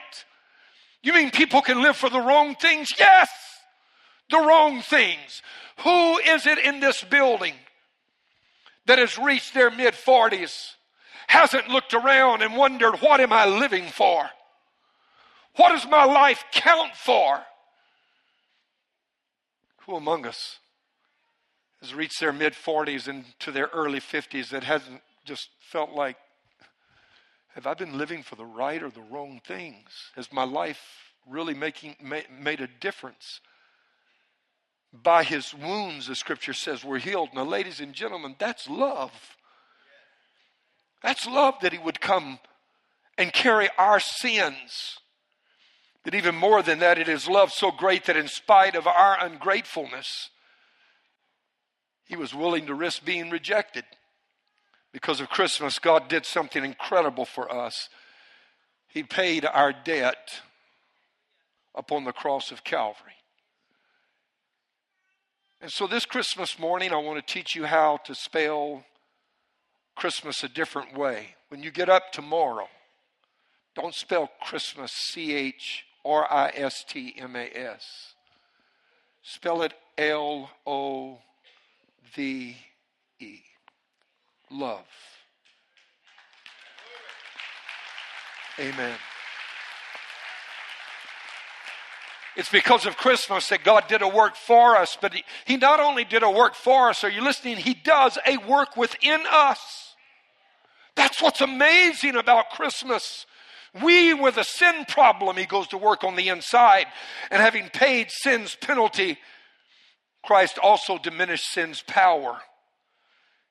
You 1.02 1.14
mean 1.14 1.32
people 1.32 1.62
can 1.62 1.82
live 1.82 1.96
for 1.96 2.10
the 2.10 2.20
wrong 2.20 2.56
things? 2.56 2.92
Yes, 2.98 3.30
the 4.30 4.40
wrong 4.40 4.82
things. 4.82 5.42
Who 5.84 6.18
is 6.18 6.48
it 6.48 6.58
in 6.58 6.80
this 6.80 7.04
building 7.04 7.54
that 8.86 9.00
has 9.00 9.18
reached 9.18 9.54
their 9.54 9.72
mid 9.72 9.94
40s 9.94 10.74
hasn't 11.28 11.70
looked 11.70 11.94
around 11.94 12.42
and 12.42 12.56
wondered, 12.56 12.96
what 13.02 13.20
am 13.20 13.34
I 13.34 13.46
living 13.46 13.88
for? 13.88 14.30
What 15.56 15.70
does 15.70 15.88
my 15.88 16.04
life 16.04 16.44
count 16.52 16.96
for? 16.96 17.42
Who 19.86 19.96
among 19.96 20.26
us 20.26 20.60
has 21.82 21.94
reached 21.94 22.20
their 22.20 22.34
mid 22.34 22.54
40s 22.54 23.08
and 23.08 23.26
to 23.40 23.52
their 23.52 23.68
early 23.68 24.00
50s 24.00 24.50
that 24.50 24.64
hasn't 24.64 25.02
just 25.24 25.50
felt 25.60 25.92
like, 25.92 26.18
have 27.56 27.66
I 27.66 27.74
been 27.74 27.98
living 27.98 28.22
for 28.22 28.36
the 28.36 28.46
right 28.46 28.82
or 28.82 28.90
the 28.90 29.02
wrong 29.02 29.42
things? 29.46 29.90
Has 30.16 30.32
my 30.32 30.44
life 30.44 30.80
really 31.28 31.54
making, 31.54 31.96
made 32.40 32.62
a 32.62 32.68
difference? 32.68 33.42
By 34.94 35.24
his 35.24 35.54
wounds, 35.54 36.08
the 36.08 36.16
scripture 36.16 36.54
says, 36.54 36.86
we're 36.86 37.00
healed. 37.00 37.30
Now, 37.34 37.44
ladies 37.44 37.80
and 37.80 37.94
gentlemen, 37.94 38.36
that's 38.38 38.70
love. 38.70 39.12
That's 41.06 41.28
love 41.28 41.56
that 41.62 41.72
He 41.72 41.78
would 41.78 42.02
come 42.02 42.40
and 43.16 43.32
carry 43.32 43.70
our 43.78 44.00
sins. 44.00 44.98
But 46.04 46.16
even 46.16 46.36
more 46.36 46.64
than 46.64 46.80
that, 46.80 46.98
it 46.98 47.08
is 47.08 47.28
love 47.28 47.52
so 47.52 47.72
great 47.72 48.06
that 48.06 48.18
in 48.18 48.28
spite 48.28 48.76
of 48.76 48.88
our 48.88 49.24
ungratefulness, 49.24 50.32
He 52.06 52.16
was 52.16 52.34
willing 52.34 52.66
to 52.66 52.74
risk 52.74 53.06
being 53.06 53.30
rejected. 53.30 53.86
Because 54.96 55.20
of 55.20 55.28
Christmas, 55.28 55.78
God 55.78 56.08
did 56.08 56.26
something 56.26 56.64
incredible 56.64 57.26
for 57.26 57.54
us. 57.54 57.90
He 58.88 59.04
paid 59.04 59.44
our 59.46 59.74
debt 59.74 60.40
upon 61.76 62.06
the 62.06 62.14
cross 62.14 62.50
of 62.50 62.64
Calvary. 62.64 63.12
And 65.60 65.70
so, 65.70 65.86
this 65.86 66.06
Christmas 66.06 66.58
morning, 66.58 66.94
I 66.94 66.96
want 66.96 67.18
to 67.20 67.34
teach 67.34 67.58
you 67.58 67.66
how 67.66 67.98
to 68.06 68.16
spell 68.16 68.86
Christmas 69.98 70.46
a 70.46 70.48
different 70.48 70.98
way. 70.98 71.36
When 71.50 71.62
you 71.62 71.72
get 71.72 71.90
up 71.90 72.14
tomorrow, 72.14 72.70
don't 73.76 73.94
spell 73.94 74.30
Christmas 74.42 74.94
C 74.94 75.34
H 75.34 75.84
R 76.06 76.26
I 76.32 76.54
S 76.56 76.86
T 76.88 77.14
M 77.18 77.36
A 77.36 77.50
S. 77.54 78.14
Spell 79.22 79.62
it 79.62 79.74
L 79.98 80.52
O 80.66 81.18
V 82.16 82.56
E. 83.20 83.42
Love. 84.52 84.86
Amen. 88.60 88.96
It's 92.36 92.50
because 92.50 92.86
of 92.86 92.98
Christmas 92.98 93.48
that 93.48 93.64
God 93.64 93.88
did 93.88 94.02
a 94.02 94.08
work 94.08 94.36
for 94.36 94.76
us, 94.76 94.98
but 95.00 95.14
he, 95.14 95.24
he, 95.46 95.58
not 95.58 95.80
only 95.80 96.04
did 96.04 96.22
a 96.22 96.30
work 96.30 96.54
for 96.54 96.90
us, 96.90 97.04
are 97.04 97.10
you 97.10 97.22
listening? 97.24 97.58
He 97.58 97.74
does 97.74 98.18
a 98.26 98.38
work 98.38 98.76
within 98.76 99.22
us. 99.30 99.96
That's 100.96 101.22
what's 101.22 101.42
amazing 101.42 102.16
about 102.16 102.50
Christmas. 102.52 103.26
We, 103.84 104.14
with 104.14 104.38
a 104.38 104.44
sin 104.44 104.86
problem, 104.88 105.38
he 105.38 105.46
goes 105.46 105.68
to 105.70 105.78
work 105.78 106.04
on 106.04 106.16
the 106.16 106.30
inside. 106.30 106.88
And 107.32 107.42
having 107.42 107.70
paid 107.70 108.08
sin's 108.10 108.56
penalty, 108.56 109.18
Christ 110.24 110.58
also 110.58 110.98
diminished 110.98 111.52
sin's 111.52 111.82
power. 111.82 112.40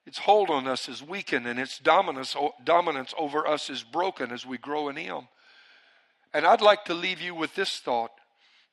Its 0.07 0.19
hold 0.19 0.51
on 0.51 0.67
us 0.67 0.89
is 0.89 1.03
weakened, 1.03 1.47
and 1.47 1.59
its 1.59 1.79
dominance, 1.79 2.37
dominance 2.63 3.15
over 3.19 3.47
us 3.47 3.71
is 3.71 3.83
broken 3.83 4.31
as 4.31 4.45
we 4.45 4.59
grow 4.59 4.89
in 4.89 4.97
him. 4.97 5.29
And 6.33 6.45
I'd 6.45 6.61
like 6.61 6.85
to 6.87 6.95
leave 6.95 7.21
you 7.21 7.35
with 7.35 7.55
this 7.55 7.79
thought 7.79 8.13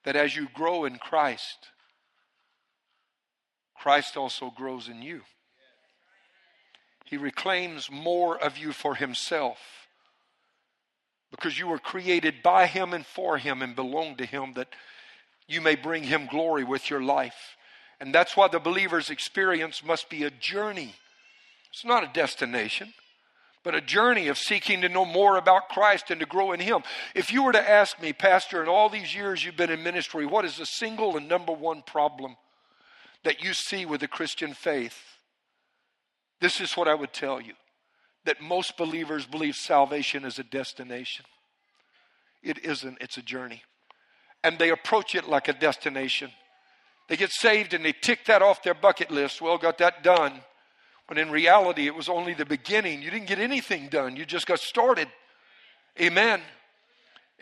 that 0.04 0.15
as 0.15 0.36
you 0.36 0.48
grow 0.54 0.84
in 0.84 0.98
Christ, 0.98 1.70
Christ 3.82 4.17
also 4.17 4.52
grows 4.56 4.88
in 4.88 5.02
you. 5.02 5.22
He 7.06 7.17
reclaims 7.17 7.89
more 7.91 8.41
of 8.41 8.58
you 8.58 8.72
for 8.72 8.96
Himself 8.96 9.58
because 11.30 11.60
you 11.60 11.67
were 11.67 11.80
created 11.80 12.36
by 12.44 12.67
Him 12.67 12.94
and 12.94 13.06
for 13.06 13.38
Him 13.38 13.62
and 13.62 13.76
belong 13.76 14.15
to 14.17 14.26
Him 14.26 14.54
that 14.54 14.70
you 15.48 15.62
may 15.62 15.76
bring 15.76 16.04
Him 16.04 16.28
glory 16.28 16.63
with 16.63 16.89
your 16.89 17.02
life. 17.02 17.58
And 18.00 18.13
that's 18.15 18.38
why 18.38 18.48
the 18.48 18.60
believer's 18.60 19.10
experience 19.10 19.84
must 19.84 20.10
be 20.10 20.24
a 20.24 20.32
journey. 20.32 20.96
It's 21.72 21.86
not 21.86 22.04
a 22.04 22.12
destination, 22.14 22.94
but 23.64 23.76
a 23.76 23.82
journey 23.82 24.28
of 24.28 24.38
seeking 24.38 24.82
to 24.82 24.90
know 24.90 25.06
more 25.06 25.38
about 25.38 25.70
Christ 25.70 26.12
and 26.12 26.20
to 26.20 26.26
grow 26.26 26.52
in 26.52 26.60
Him. 26.60 26.82
If 27.16 27.32
you 27.32 27.44
were 27.44 27.54
to 27.54 27.70
ask 27.70 28.02
me, 28.02 28.14
Pastor, 28.14 28.62
in 28.62 28.70
all 28.70 28.90
these 28.90 29.16
years 29.16 29.44
you've 29.44 29.58
been 29.58 29.70
in 29.70 29.84
ministry, 29.84 30.26
what 30.26 30.46
is 30.46 30.58
the 30.58 30.66
single 30.66 31.16
and 31.18 31.28
number 31.28 31.54
one 31.54 31.82
problem 31.82 32.36
that 33.24 33.44
you 33.44 33.54
see 33.54 33.86
with 33.86 34.02
the 34.02 34.08
Christian 34.08 34.54
faith? 34.54 34.98
This 36.42 36.60
is 36.60 36.76
what 36.76 36.88
I 36.88 36.96
would 36.96 37.14
tell 37.14 37.40
you 37.40 37.54
that 38.26 38.42
most 38.42 38.78
believers 38.78 39.26
believe 39.26 39.56
salvation 39.56 40.26
is 40.26 40.38
a 40.40 40.44
destination. 40.44 41.26
It 42.44 42.64
isn't, 42.66 42.98
it's 43.02 43.18
a 43.18 43.22
journey. 43.22 43.64
And 44.44 44.58
they 44.58 44.70
approach 44.70 45.16
it 45.16 45.28
like 45.28 45.48
a 45.48 45.54
destination. 45.54 46.32
They 47.10 47.18
get 47.18 47.32
saved 47.32 47.74
and 47.74 47.84
they 47.86 47.94
tick 47.94 48.26
that 48.26 48.42
off 48.42 48.64
their 48.64 48.74
bucket 48.74 49.12
list. 49.12 49.42
Well, 49.42 49.58
got 49.58 49.78
that 49.80 50.04
done. 50.04 50.42
When 51.12 51.17
in 51.17 51.30
reality, 51.30 51.88
it 51.88 51.93
was 51.93 52.08
only 52.08 52.34
the 52.34 52.45
beginning. 52.45 53.02
You 53.02 53.12
didn't 53.12 53.28
get 53.28 53.38
anything 53.38 53.89
done, 53.89 54.15
you 54.15 54.24
just 54.24 54.47
got 54.47 54.60
started. 54.60 55.10
Amen. 56.00 56.39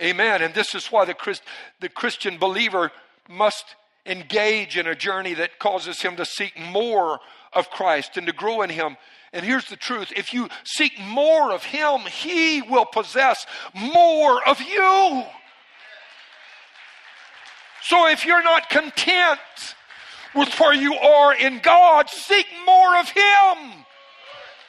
Amen. 0.01 0.41
And 0.41 0.55
this 0.55 0.73
is 0.73 0.87
why 0.87 1.05
the, 1.05 1.13
Christ, 1.13 1.43
the 1.79 1.87
Christian 1.87 2.39
believer 2.39 2.91
must 3.29 3.75
engage 4.07 4.75
in 4.75 4.87
a 4.87 4.95
journey 4.95 5.35
that 5.35 5.59
causes 5.59 6.01
him 6.01 6.15
to 6.15 6.25
seek 6.25 6.59
more 6.59 7.19
of 7.53 7.69
Christ 7.69 8.17
and 8.17 8.25
to 8.25 8.33
grow 8.33 8.63
in 8.63 8.71
Him. 8.71 8.97
And 9.33 9.45
here's 9.45 9.69
the 9.69 9.75
truth 9.75 10.11
if 10.15 10.33
you 10.33 10.49
seek 10.63 10.99
more 10.99 11.51
of 11.51 11.63
Him, 11.63 11.99
He 12.09 12.63
will 12.63 12.85
possess 12.85 13.45
more 13.75 14.41
of 14.49 14.59
you. 14.61 15.25
So 17.83 18.07
if 18.07 18.25
you're 18.25 18.41
not 18.41 18.67
content 18.67 19.39
with 20.35 20.59
where 20.59 20.73
you 20.73 20.95
are 20.95 21.33
in 21.33 21.59
God, 21.59 22.09
seek 22.09 22.45
more 22.65 22.97
of 22.97 23.09
Him. 23.09 23.85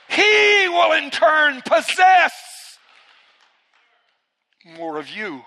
He 0.09 0.69
will 0.69 0.93
in 0.93 1.11
turn 1.11 1.63
possess 1.65 2.79
more 4.77 4.99
of 4.99 5.09
you. 5.09 5.45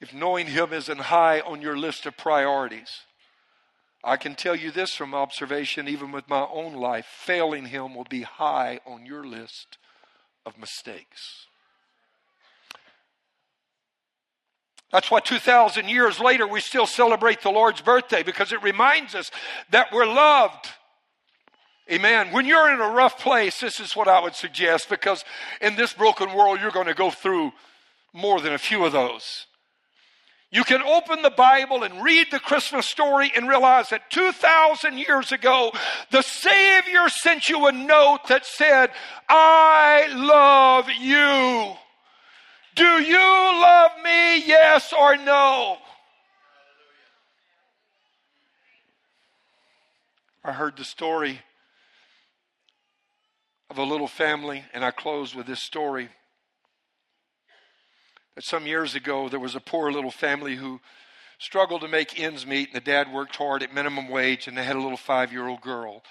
If 0.00 0.12
knowing 0.12 0.48
Him 0.48 0.72
isn't 0.72 0.98
high 0.98 1.40
on 1.40 1.62
your 1.62 1.76
list 1.76 2.06
of 2.06 2.16
priorities, 2.16 3.02
I 4.02 4.16
can 4.16 4.34
tell 4.34 4.56
you 4.56 4.72
this 4.72 4.92
from 4.94 5.14
observation, 5.14 5.86
even 5.86 6.10
with 6.10 6.28
my 6.28 6.46
own 6.52 6.74
life 6.74 7.06
failing 7.06 7.66
Him 7.66 7.94
will 7.94 8.06
be 8.10 8.22
high 8.22 8.80
on 8.84 9.06
your 9.06 9.24
list 9.24 9.78
of 10.44 10.58
mistakes. 10.58 11.46
That's 14.92 15.10
why 15.10 15.20
2,000 15.20 15.88
years 15.88 16.20
later 16.20 16.46
we 16.46 16.60
still 16.60 16.86
celebrate 16.86 17.40
the 17.40 17.50
Lord's 17.50 17.80
birthday 17.80 18.22
because 18.22 18.52
it 18.52 18.62
reminds 18.62 19.14
us 19.14 19.30
that 19.70 19.92
we're 19.92 20.06
loved. 20.06 20.68
Amen. 21.90 22.30
When 22.32 22.46
you're 22.46 22.72
in 22.72 22.80
a 22.80 22.90
rough 22.90 23.18
place, 23.18 23.60
this 23.60 23.80
is 23.80 23.96
what 23.96 24.06
I 24.06 24.22
would 24.22 24.34
suggest 24.34 24.88
because 24.88 25.24
in 25.60 25.76
this 25.76 25.92
broken 25.92 26.34
world, 26.34 26.60
you're 26.60 26.70
going 26.70 26.86
to 26.86 26.94
go 26.94 27.10
through 27.10 27.52
more 28.12 28.40
than 28.40 28.52
a 28.52 28.58
few 28.58 28.84
of 28.84 28.92
those. 28.92 29.46
You 30.50 30.64
can 30.64 30.82
open 30.82 31.22
the 31.22 31.30
Bible 31.30 31.82
and 31.82 32.04
read 32.04 32.26
the 32.30 32.38
Christmas 32.38 32.86
story 32.86 33.32
and 33.34 33.48
realize 33.48 33.88
that 33.88 34.10
2,000 34.10 34.98
years 34.98 35.32
ago, 35.32 35.72
the 36.10 36.20
Savior 36.20 37.08
sent 37.08 37.48
you 37.48 37.66
a 37.66 37.72
note 37.72 38.28
that 38.28 38.44
said, 38.44 38.90
I 39.30 40.08
love 40.14 40.90
you. 40.90 41.78
Do 42.74 43.02
you 43.02 43.18
love 43.18 43.90
me? 44.02 44.46
Yes 44.46 44.92
or 44.92 45.16
no? 45.16 45.76
I 50.44 50.52
heard 50.52 50.76
the 50.76 50.84
story 50.84 51.40
of 53.70 53.78
a 53.78 53.82
little 53.82 54.08
family, 54.08 54.64
and 54.72 54.84
I 54.84 54.90
close 54.90 55.34
with 55.34 55.46
this 55.46 55.60
story 55.60 56.08
that 58.34 58.44
some 58.44 58.66
years 58.66 58.94
ago 58.94 59.28
there 59.28 59.38
was 59.38 59.54
a 59.54 59.60
poor 59.60 59.92
little 59.92 60.10
family 60.10 60.56
who 60.56 60.80
struggled 61.38 61.82
to 61.82 61.88
make 61.88 62.18
ends 62.18 62.46
meet, 62.46 62.68
and 62.68 62.76
the 62.76 62.84
dad 62.84 63.12
worked 63.12 63.36
hard 63.36 63.62
at 63.62 63.74
minimum 63.74 64.08
wage, 64.08 64.48
and 64.48 64.56
they 64.56 64.64
had 64.64 64.76
a 64.76 64.80
little 64.80 64.96
five 64.96 65.32
year 65.32 65.46
old 65.46 65.60
girl. 65.60 66.02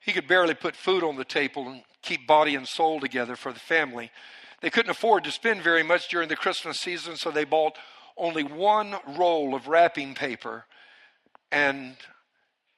He 0.00 0.12
could 0.12 0.28
barely 0.28 0.54
put 0.54 0.76
food 0.76 1.02
on 1.02 1.16
the 1.16 1.24
table 1.24 1.68
and 1.68 1.82
keep 2.02 2.26
body 2.26 2.54
and 2.54 2.68
soul 2.68 3.00
together 3.00 3.34
for 3.34 3.52
the 3.52 3.58
family. 3.58 4.10
They 4.60 4.70
couldn't 4.70 4.90
afford 4.90 5.24
to 5.24 5.32
spend 5.32 5.62
very 5.62 5.82
much 5.82 6.08
during 6.08 6.28
the 6.28 6.36
Christmas 6.36 6.78
season, 6.78 7.16
so 7.16 7.30
they 7.30 7.44
bought 7.44 7.76
only 8.16 8.42
one 8.42 8.96
roll 9.16 9.54
of 9.54 9.68
wrapping 9.68 10.14
paper, 10.14 10.64
and 11.52 11.96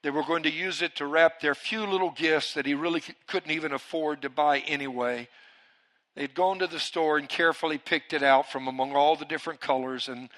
they 0.03 0.11
were 0.11 0.25
going 0.25 0.43
to 0.45 0.51
use 0.51 0.83
it 0.83 0.97
to 0.97 1.07
wrap 1.07 1.41
their 1.41 1.55
few 1.55 1.87
little 1.87 2.11
gifts 2.11 2.55
that 2.55 2.67
he 2.67 2.75
really 2.75 3.03
couldn't 3.27 3.51
even 3.51 3.73
afford 3.73 4.23
to 4.23 4.31
buy 4.31 4.59
anyway. 4.61 5.29
They'd 6.17 6.35
gone 6.35 6.59
to 6.59 6.67
the 6.67 6.81
store 6.81 7.19
and 7.19 7.29
carefully 7.29 7.79
picked 7.79 8.13
it 8.13 8.23
out 8.25 8.51
from 8.51 8.67
among 8.67 8.97
all 8.97 9.15
the 9.15 9.25
different 9.25 9.61
colors, 9.61 10.09
and 10.09 10.29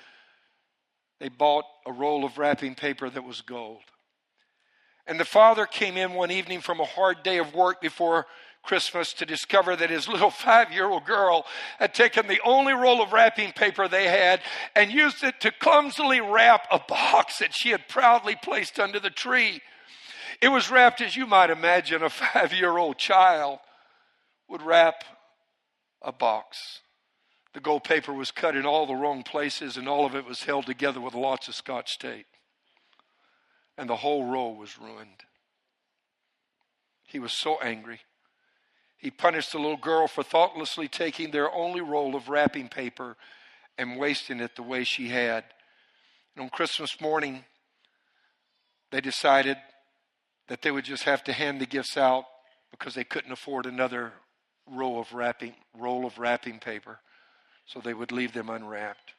they 1.18 1.28
bought 1.28 1.64
a 1.86 1.92
roll 1.92 2.24
of 2.24 2.36
wrapping 2.36 2.74
paper 2.74 3.08
that 3.08 3.24
was 3.24 3.40
gold. 3.40 3.82
And 5.06 5.18
the 5.18 5.24
father 5.24 5.64
came 5.66 5.96
in 5.96 6.12
one 6.12 6.30
evening 6.30 6.60
from 6.60 6.80
a 6.80 6.84
hard 6.84 7.22
day 7.22 7.38
of 7.38 7.54
work 7.54 7.80
before 7.80 8.26
Christmas 8.62 9.12
to 9.14 9.26
discover 9.26 9.74
that 9.76 9.90
his 9.90 10.08
little 10.08 10.30
five 10.30 10.72
year 10.72 10.86
old 10.86 11.04
girl 11.04 11.46
had 11.78 11.94
taken 11.94 12.26
the 12.26 12.40
only 12.44 12.72
roll 12.72 13.02
of 13.02 13.12
wrapping 13.12 13.52
paper 13.52 13.88
they 13.88 14.08
had 14.08 14.40
and 14.74 14.90
used 14.90 15.24
it 15.24 15.40
to 15.40 15.50
clumsily 15.50 16.20
wrap 16.20 16.66
a 16.70 16.78
box 16.78 17.38
that 17.38 17.54
she 17.54 17.70
had 17.70 17.88
proudly 17.88 18.36
placed 18.42 18.78
under 18.78 19.00
the 19.00 19.10
tree. 19.10 19.60
It 20.40 20.48
was 20.48 20.70
wrapped 20.70 21.00
as 21.00 21.16
you 21.16 21.26
might 21.26 21.50
imagine 21.50 22.02
a 22.04 22.10
five 22.10 22.52
year 22.52 22.76
old 22.78 22.98
child 22.98 23.58
would 24.48 24.62
wrap 24.62 25.04
a 26.02 26.12
box. 26.12 26.80
The 27.52 27.60
gold 27.60 27.84
paper 27.84 28.12
was 28.12 28.30
cut 28.30 28.54
in 28.54 28.64
all 28.64 28.86
the 28.86 28.94
wrong 28.94 29.22
places, 29.24 29.76
and 29.76 29.88
all 29.88 30.06
of 30.06 30.14
it 30.14 30.24
was 30.24 30.44
held 30.44 30.66
together 30.66 31.00
with 31.00 31.14
lots 31.14 31.48
of 31.48 31.54
scotch 31.54 31.98
tape. 31.98 32.26
And 33.76 33.88
the 33.88 33.96
whole 33.96 34.24
roll 34.24 34.54
was 34.54 34.78
ruined. 34.78 35.24
He 37.04 37.18
was 37.18 37.32
so 37.32 37.58
angry. 37.60 38.00
He 39.00 39.10
punished 39.10 39.52
the 39.52 39.58
little 39.58 39.78
girl 39.78 40.06
for 40.06 40.22
thoughtlessly 40.22 40.86
taking 40.86 41.30
their 41.30 41.50
only 41.50 41.80
roll 41.80 42.14
of 42.14 42.28
wrapping 42.28 42.68
paper 42.68 43.16
and 43.78 43.98
wasting 43.98 44.40
it 44.40 44.56
the 44.56 44.62
way 44.62 44.84
she 44.84 45.08
had. 45.08 45.44
And 46.36 46.44
on 46.44 46.50
Christmas 46.50 47.00
morning, 47.00 47.44
they 48.90 49.00
decided 49.00 49.56
that 50.48 50.60
they 50.60 50.70
would 50.70 50.84
just 50.84 51.04
have 51.04 51.24
to 51.24 51.32
hand 51.32 51.60
the 51.60 51.66
gifts 51.66 51.96
out 51.96 52.24
because 52.70 52.94
they 52.94 53.04
couldn't 53.04 53.32
afford 53.32 53.64
another 53.64 54.12
row 54.66 54.98
of 54.98 55.14
wrapping, 55.14 55.54
roll 55.74 56.04
of 56.04 56.18
wrapping 56.18 56.58
paper, 56.58 57.00
so 57.64 57.80
they 57.80 57.94
would 57.94 58.12
leave 58.12 58.34
them 58.34 58.50
unwrapped. 58.50 59.14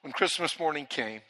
When 0.00 0.12
Christmas 0.12 0.58
morning 0.58 0.86
came, 0.86 1.20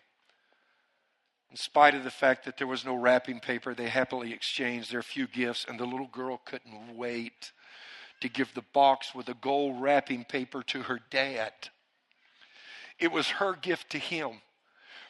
in 1.50 1.56
spite 1.56 1.94
of 1.94 2.04
the 2.04 2.10
fact 2.10 2.44
that 2.44 2.58
there 2.58 2.66
was 2.66 2.84
no 2.84 2.94
wrapping 2.94 3.40
paper, 3.40 3.74
they 3.74 3.88
happily 3.88 4.32
exchanged 4.32 4.92
their 4.92 5.02
few 5.02 5.26
gifts, 5.26 5.66
and 5.68 5.78
the 5.80 5.84
little 5.84 6.06
girl 6.06 6.40
couldn't 6.44 6.96
wait 6.96 7.50
to 8.22 8.28
give 8.28 8.54
the 8.54 8.64
box 8.72 9.14
with 9.14 9.26
the 9.26 9.34
gold 9.34 9.80
wrapping 9.80 10.24
paper 10.24 10.62
to 10.64 10.82
her 10.82 11.00
dad. 11.10 11.52
It 12.98 13.12
was 13.12 13.28
her 13.28 13.54
gift 13.54 13.90
to 13.90 13.98
him. 13.98 14.40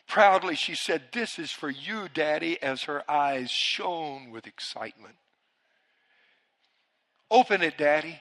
Proudly, 0.09 0.57
she 0.57 0.75
said, 0.75 1.05
This 1.13 1.39
is 1.39 1.51
for 1.51 1.71
you, 1.71 2.09
Daddy, 2.13 2.61
as 2.63 2.83
her 2.83 3.09
eyes 3.11 3.51
shone 3.51 4.31
with 4.31 4.47
excitement. 4.47 5.15
Open 7.31 7.63
it, 7.63 7.79
Daddy. 7.79 8.21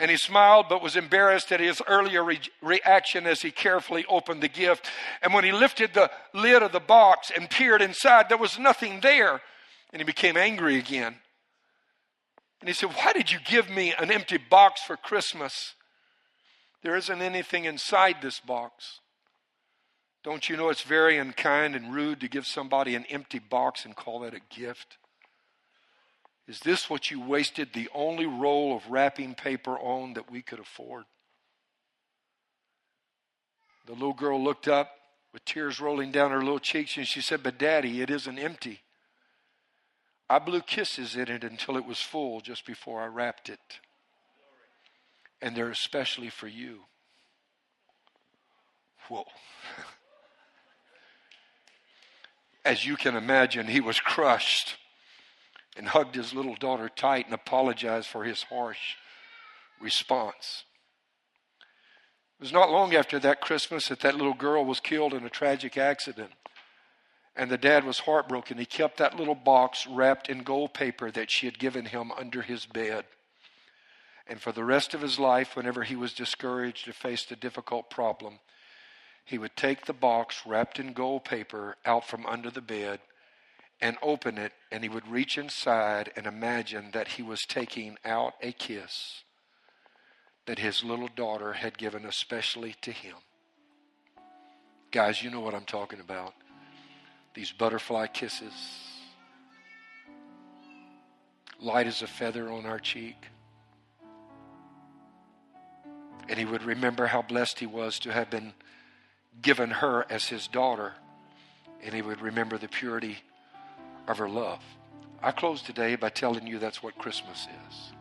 And 0.00 0.10
he 0.10 0.16
smiled, 0.16 0.66
but 0.68 0.82
was 0.82 0.96
embarrassed 0.96 1.52
at 1.52 1.60
his 1.60 1.80
earlier 1.86 2.24
re- 2.24 2.40
reaction 2.60 3.26
as 3.26 3.42
he 3.42 3.50
carefully 3.50 4.04
opened 4.08 4.42
the 4.42 4.48
gift. 4.48 4.90
And 5.22 5.32
when 5.32 5.44
he 5.44 5.52
lifted 5.52 5.94
the 5.94 6.10
lid 6.34 6.62
of 6.62 6.72
the 6.72 6.80
box 6.80 7.30
and 7.34 7.48
peered 7.48 7.80
inside, 7.80 8.28
there 8.28 8.36
was 8.36 8.58
nothing 8.58 9.00
there. 9.00 9.40
And 9.92 10.00
he 10.00 10.04
became 10.04 10.36
angry 10.36 10.76
again. 10.76 11.16
And 12.64 12.68
he 12.70 12.72
said, 12.72 12.94
Why 12.94 13.12
did 13.12 13.30
you 13.30 13.40
give 13.44 13.68
me 13.68 13.92
an 13.92 14.10
empty 14.10 14.38
box 14.38 14.80
for 14.80 14.96
Christmas? 14.96 15.74
There 16.82 16.96
isn't 16.96 17.20
anything 17.20 17.66
inside 17.66 18.22
this 18.22 18.40
box. 18.40 19.00
Don't 20.22 20.48
you 20.48 20.56
know 20.56 20.70
it's 20.70 20.80
very 20.80 21.18
unkind 21.18 21.76
and 21.76 21.94
rude 21.94 22.20
to 22.20 22.28
give 22.28 22.46
somebody 22.46 22.94
an 22.94 23.04
empty 23.10 23.38
box 23.38 23.84
and 23.84 23.94
call 23.94 24.20
that 24.20 24.32
a 24.32 24.40
gift? 24.48 24.96
Is 26.48 26.60
this 26.60 26.88
what 26.88 27.10
you 27.10 27.20
wasted 27.20 27.74
the 27.74 27.90
only 27.94 28.24
roll 28.24 28.74
of 28.74 28.90
wrapping 28.90 29.34
paper 29.34 29.78
on 29.78 30.14
that 30.14 30.30
we 30.30 30.40
could 30.40 30.58
afford? 30.58 31.04
The 33.84 33.92
little 33.92 34.14
girl 34.14 34.42
looked 34.42 34.68
up 34.68 34.90
with 35.34 35.44
tears 35.44 35.80
rolling 35.80 36.12
down 36.12 36.30
her 36.30 36.38
little 36.38 36.58
cheeks 36.58 36.96
and 36.96 37.06
she 37.06 37.20
said, 37.20 37.42
But 37.42 37.58
daddy, 37.58 38.00
it 38.00 38.08
isn't 38.08 38.38
empty. 38.38 38.83
I 40.28 40.38
blew 40.38 40.62
kisses 40.62 41.16
in 41.16 41.28
it 41.28 41.44
until 41.44 41.76
it 41.76 41.84
was 41.84 42.00
full 42.00 42.40
just 42.40 42.64
before 42.66 43.02
I 43.02 43.06
wrapped 43.06 43.48
it. 43.48 43.80
And 45.42 45.54
they're 45.54 45.70
especially 45.70 46.30
for 46.30 46.48
you. 46.48 46.80
Whoa. 49.08 49.24
As 52.64 52.86
you 52.86 52.96
can 52.96 53.14
imagine, 53.14 53.66
he 53.66 53.80
was 53.80 54.00
crushed 54.00 54.76
and 55.76 55.88
hugged 55.88 56.14
his 56.14 56.32
little 56.32 56.54
daughter 56.54 56.88
tight 56.88 57.26
and 57.26 57.34
apologized 57.34 58.06
for 58.06 58.24
his 58.24 58.44
harsh 58.44 58.94
response. 59.80 60.64
It 62.38 62.44
was 62.44 62.52
not 62.52 62.70
long 62.70 62.94
after 62.94 63.18
that 63.18 63.42
Christmas 63.42 63.88
that 63.88 64.00
that 64.00 64.16
little 64.16 64.34
girl 64.34 64.64
was 64.64 64.80
killed 64.80 65.12
in 65.12 65.24
a 65.24 65.30
tragic 65.30 65.76
accident. 65.76 66.30
And 67.36 67.50
the 67.50 67.58
dad 67.58 67.84
was 67.84 68.00
heartbroken. 68.00 68.58
He 68.58 68.66
kept 68.66 68.98
that 68.98 69.16
little 69.16 69.34
box 69.34 69.86
wrapped 69.86 70.28
in 70.28 70.44
gold 70.44 70.72
paper 70.72 71.10
that 71.10 71.30
she 71.30 71.46
had 71.46 71.58
given 71.58 71.86
him 71.86 72.12
under 72.12 72.42
his 72.42 72.66
bed. 72.66 73.04
And 74.26 74.40
for 74.40 74.52
the 74.52 74.64
rest 74.64 74.94
of 74.94 75.02
his 75.02 75.18
life, 75.18 75.56
whenever 75.56 75.82
he 75.82 75.96
was 75.96 76.14
discouraged 76.14 76.88
or 76.88 76.92
faced 76.92 77.30
a 77.30 77.36
difficult 77.36 77.90
problem, 77.90 78.38
he 79.24 79.38
would 79.38 79.56
take 79.56 79.86
the 79.86 79.92
box 79.92 80.42
wrapped 80.46 80.78
in 80.78 80.92
gold 80.92 81.24
paper 81.24 81.76
out 81.84 82.06
from 82.06 82.24
under 82.26 82.50
the 82.50 82.60
bed 82.60 83.00
and 83.80 83.96
open 84.00 84.38
it, 84.38 84.52
and 84.70 84.82
he 84.82 84.88
would 84.88 85.06
reach 85.08 85.36
inside 85.36 86.12
and 86.16 86.26
imagine 86.26 86.90
that 86.92 87.08
he 87.08 87.22
was 87.22 87.44
taking 87.44 87.98
out 88.04 88.34
a 88.40 88.52
kiss 88.52 89.24
that 90.46 90.58
his 90.58 90.84
little 90.84 91.08
daughter 91.08 91.54
had 91.54 91.76
given 91.76 92.04
especially 92.04 92.76
to 92.82 92.92
him. 92.92 93.16
Guys, 94.90 95.22
you 95.22 95.30
know 95.30 95.40
what 95.40 95.54
I'm 95.54 95.64
talking 95.64 96.00
about. 96.00 96.34
These 97.34 97.50
butterfly 97.50 98.06
kisses, 98.06 98.52
light 101.60 101.88
as 101.88 102.00
a 102.00 102.06
feather 102.06 102.48
on 102.48 102.64
our 102.64 102.78
cheek. 102.78 103.16
And 106.28 106.38
he 106.38 106.44
would 106.44 106.62
remember 106.62 107.06
how 107.06 107.22
blessed 107.22 107.58
he 107.58 107.66
was 107.66 107.98
to 108.00 108.12
have 108.12 108.30
been 108.30 108.54
given 109.42 109.70
her 109.70 110.06
as 110.08 110.28
his 110.28 110.46
daughter, 110.46 110.92
and 111.82 111.92
he 111.92 112.02
would 112.02 112.20
remember 112.20 112.56
the 112.56 112.68
purity 112.68 113.18
of 114.06 114.18
her 114.18 114.28
love. 114.28 114.60
I 115.20 115.32
close 115.32 115.60
today 115.60 115.96
by 115.96 116.10
telling 116.10 116.46
you 116.46 116.58
that's 116.60 116.82
what 116.84 116.96
Christmas 116.98 117.48
is. 117.68 117.92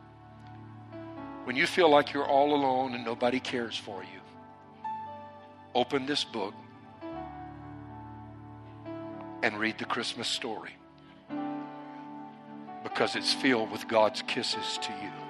When 1.46 1.56
you 1.56 1.66
feel 1.66 1.90
like 1.90 2.14
you're 2.14 2.28
all 2.28 2.54
alone 2.54 2.94
and 2.94 3.04
nobody 3.04 3.40
cares 3.40 3.76
for 3.76 4.04
you, 4.04 4.20
open 5.74 6.06
this 6.06 6.24
book 6.24 6.54
and 9.44 9.60
read 9.60 9.78
the 9.78 9.86
Christmas 9.86 10.30
story 10.30 10.72
because 12.82 13.16
it's 13.16 13.34
filled 13.34 13.70
with 13.72 13.88
God's 13.88 14.22
kisses 14.22 14.80
to 14.82 14.92
you. 15.04 15.23